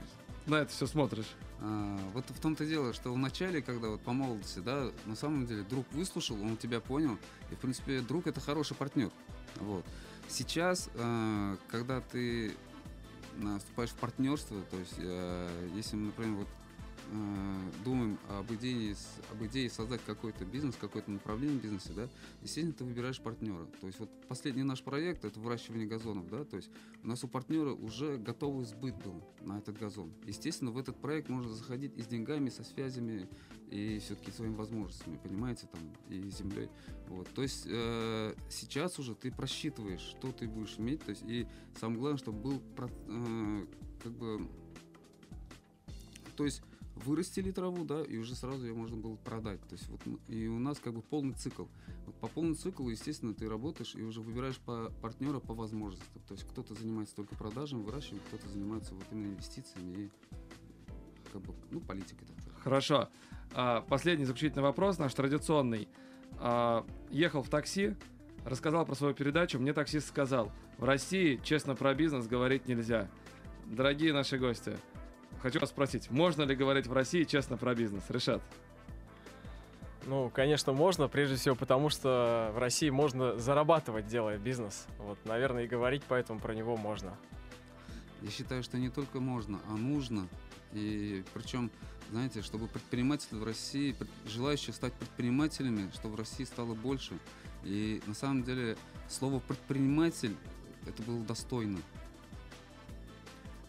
на 0.47 0.55
это 0.55 0.71
все 0.71 0.87
смотришь? 0.87 1.31
А, 1.59 1.97
вот 2.13 2.25
в 2.29 2.39
том-то 2.39 2.65
дело, 2.65 2.93
что 2.93 3.13
в 3.13 3.17
начале, 3.17 3.61
когда 3.61 3.89
вот 3.89 4.01
по 4.01 4.11
молодости, 4.13 4.59
да, 4.59 4.91
на 5.05 5.15
самом 5.15 5.45
деле 5.45 5.63
друг 5.63 5.85
выслушал, 5.91 6.41
он 6.41 6.57
тебя 6.57 6.79
понял, 6.79 7.17
и 7.51 7.55
в 7.55 7.59
принципе 7.59 8.01
друг 8.01 8.27
это 8.27 8.41
хороший 8.41 8.75
партнер. 8.75 9.11
Вот. 9.57 9.85
Сейчас, 10.27 10.89
а, 10.95 11.57
когда 11.69 12.01
ты 12.01 12.55
вступаешь 13.57 13.89
в 13.89 13.95
партнерство, 13.95 14.61
то 14.69 14.77
есть 14.77 14.95
а, 14.99 15.69
если 15.75 15.95
например, 15.95 16.39
вот 16.39 16.47
а, 17.15 17.71
думаем 17.85 18.17
об 18.29 18.51
идее, 18.53 18.95
об 19.31 19.43
идее 19.45 19.69
создать 19.69 20.01
какой-то 20.03 20.45
бизнес, 20.45 20.75
какое-то 20.75 21.11
направление 21.11 21.59
в 21.59 21.61
бизнесе, 21.61 21.93
да, 21.93 22.09
естественно, 22.41 22.73
ты 22.73 22.83
выбираешь 22.83 23.21
партнера. 23.21 23.65
То 23.81 23.87
есть 23.87 23.99
вот 23.99 24.09
последний 24.27 24.63
наш 24.63 24.81
проект 24.81 25.23
это 25.23 25.39
выращивание 25.39 25.85
газонов, 25.85 26.27
да, 26.29 26.43
то 26.43 26.57
есть 26.57 26.71
у 27.03 27.07
нас 27.07 27.23
у 27.23 27.27
партнера 27.27 27.71
уже 27.71 28.17
готовый 28.17 28.65
сбыт 28.65 28.95
был 29.03 29.21
на 29.41 29.59
этот 29.59 29.77
газон. 29.77 30.11
Естественно, 30.25 30.71
в 30.71 30.77
этот 30.77 30.99
проект 30.99 31.29
можно 31.29 31.53
заходить 31.53 31.95
и 31.95 32.01
с 32.01 32.07
деньгами, 32.07 32.49
со 32.49 32.63
связями, 32.63 33.29
и 33.69 33.99
все-таки 33.99 34.31
своими 34.31 34.55
возможностями, 34.55 35.19
понимаете, 35.21 35.67
там, 35.71 35.81
и 36.09 36.29
землей. 36.31 36.69
Вот. 37.09 37.29
То 37.29 37.43
есть 37.43 37.67
э, 37.69 38.33
сейчас 38.49 38.97
уже 38.97 39.13
ты 39.13 39.31
просчитываешь, 39.31 40.01
что 40.01 40.31
ты 40.31 40.47
будешь 40.47 40.79
иметь, 40.79 41.03
то 41.03 41.11
есть, 41.11 41.23
и 41.27 41.45
самое 41.79 41.99
главное, 41.99 42.17
чтобы 42.17 42.39
был 42.39 42.61
э, 43.07 43.65
как 44.01 44.11
бы 44.13 44.47
то 46.35 46.45
есть 46.45 46.61
вырастили 46.95 47.51
траву, 47.51 47.83
да, 47.85 48.01
и 48.03 48.17
уже 48.17 48.35
сразу 48.35 48.65
ее 48.65 48.73
можно 48.73 48.97
было 48.97 49.15
продать. 49.15 49.59
То 49.67 49.73
есть 49.75 49.87
вот 49.89 50.05
мы- 50.05 50.19
и 50.27 50.47
у 50.47 50.59
нас 50.59 50.79
как 50.79 50.93
бы 50.93 51.01
полный 51.01 51.33
цикл. 51.33 51.65
Вот 52.05 52.15
по 52.15 52.27
полному 52.27 52.55
циклу, 52.55 52.89
естественно, 52.89 53.33
ты 53.33 53.49
работаешь 53.49 53.95
и 53.95 54.01
уже 54.03 54.21
выбираешь 54.21 54.57
по 54.59 54.91
партнера 55.01 55.39
по 55.39 55.53
возможностям. 55.53 56.21
То 56.27 56.33
есть 56.35 56.47
кто-то 56.47 56.73
занимается 56.75 57.15
только 57.15 57.35
продажами, 57.35 57.81
выращиванием, 57.83 58.23
кто-то 58.27 58.47
занимается 58.49 58.93
вот 58.93 59.03
именно 59.11 59.27
инвестициями 59.33 59.91
и 60.03 60.09
как 61.31 61.41
бы, 61.41 61.53
ну, 61.71 61.79
политикой. 61.79 62.25
так. 62.27 62.61
Хорошо. 62.61 63.09
А, 63.55 63.81
Последний 63.81 64.25
заключительный 64.25 64.63
вопрос, 64.63 64.97
наш 64.99 65.13
традиционный. 65.13 65.87
А, 66.39 66.85
Ехал 67.09 67.41
в 67.43 67.49
такси, 67.49 67.95
рассказал 68.45 68.85
про 68.85 68.95
свою 68.95 69.13
передачу, 69.13 69.59
мне 69.59 69.73
таксист 69.73 70.07
сказал, 70.07 70.51
в 70.77 70.83
России 70.83 71.39
честно 71.43 71.75
про 71.75 71.93
бизнес 71.93 72.27
говорить 72.27 72.67
нельзя. 72.67 73.09
Дорогие 73.65 74.13
наши 74.13 74.37
гости, 74.37 74.77
хочу 75.43 75.59
вас 75.59 75.69
спросить, 75.69 76.09
можно 76.09 76.43
ли 76.43 76.55
говорить 76.55 76.87
в 76.87 76.93
России 76.93 77.25
честно 77.25 77.57
про 77.57 77.75
бизнес? 77.75 78.03
Решат. 78.07 78.41
Ну, 80.05 80.29
конечно, 80.33 80.71
можно, 80.73 81.07
прежде 81.07 81.35
всего 81.35 81.55
потому, 81.55 81.89
что 81.89 82.51
в 82.55 82.57
России 82.57 82.89
можно 82.89 83.37
зарабатывать, 83.37 84.07
делая 84.07 84.37
бизнес. 84.37 84.87
Вот, 84.97 85.17
наверное, 85.25 85.65
и 85.65 85.67
говорить 85.67 86.03
поэтому 86.07 86.39
про 86.39 86.55
него 86.55 86.77
можно. 86.77 87.13
Я 88.21 88.29
считаю, 88.29 88.63
что 88.63 88.77
не 88.77 88.89
только 88.89 89.19
можно, 89.19 89.59
а 89.69 89.73
нужно. 89.73 90.27
И 90.71 91.23
причем, 91.33 91.69
знаете, 92.09 92.41
чтобы 92.41 92.67
предприниматели 92.67 93.37
в 93.37 93.43
России, 93.43 93.95
желающие 94.25 94.73
стать 94.73 94.93
предпринимателями, 94.93 95.91
чтобы 95.93 96.15
в 96.15 96.19
России 96.19 96.45
стало 96.45 96.73
больше. 96.73 97.17
И 97.63 98.01
на 98.07 98.13
самом 98.13 98.43
деле 98.43 98.77
слово 99.09 99.39
предприниматель 99.39 100.35
это 100.85 101.03
было 101.03 101.19
достойно. 101.19 101.79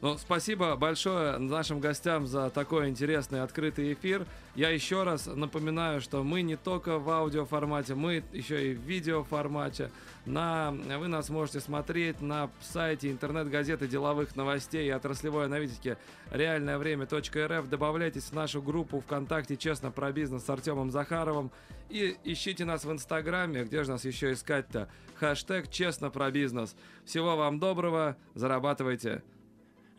Ну, 0.05 0.19
спасибо 0.19 0.77
большое 0.77 1.39
нашим 1.39 1.81
гостям 1.81 2.27
за 2.27 2.51
такой 2.51 2.91
интересный 2.91 3.41
открытый 3.41 3.95
эфир. 3.95 4.27
Я 4.55 4.69
еще 4.69 5.03
раз 5.03 5.25
напоминаю, 5.25 6.03
что 6.03 6.23
мы 6.23 6.43
не 6.43 6.57
только 6.57 6.99
в 6.99 7.09
аудиоформате, 7.09 7.95
мы 7.95 8.23
еще 8.35 8.73
и 8.73 8.75
в 8.75 8.81
видеоформате. 8.81 9.91
На, 10.27 10.73
вы 10.73 11.09
нас 11.09 11.31
можете 11.31 11.61
смотреть 11.61 12.21
на 12.21 12.51
сайте 12.61 13.11
интернет-газеты 13.11 13.89
деловых 13.89 14.37
новостей 14.37 14.87
и 14.87 14.91
отраслевой 14.91 15.47
аналитики 15.47 15.97
реальное 16.31 16.77
время.рф. 16.77 17.67
Добавляйтесь 17.71 18.25
в 18.25 18.33
нашу 18.35 18.61
группу 18.61 19.01
ВКонтакте 19.01 19.57
«Честно 19.57 19.91
про 19.91 20.13
бизнес» 20.13 20.45
с 20.45 20.51
Артемом 20.51 20.91
Захаровым. 20.91 21.51
И 21.89 22.15
ищите 22.25 22.67
нас 22.67 22.85
в 22.85 22.93
Инстаграме, 22.93 23.65
где 23.65 23.83
же 23.85 23.93
нас 23.93 24.05
еще 24.05 24.35
искать-то? 24.35 24.87
Хэштег 25.15 25.71
«Честно 25.71 26.11
про 26.11 26.31
бизнес». 26.31 26.77
Всего 27.07 27.37
вам 27.37 27.59
доброго, 27.59 28.19
зарабатывайте. 28.35 29.23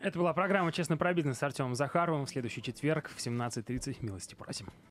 Это 0.06 0.20
была 0.20 0.32
программа 0.32 0.70
«Честно 0.70 0.96
про 0.96 1.12
бизнес» 1.12 1.38
с 1.38 1.42
Артемом 1.42 1.74
Захаровым. 1.74 2.26
В 2.26 2.30
следующий 2.30 2.62
четверг 2.62 3.10
в 3.10 3.18
17.30 3.18 3.96
милости 4.02 4.36
просим. 4.36 4.68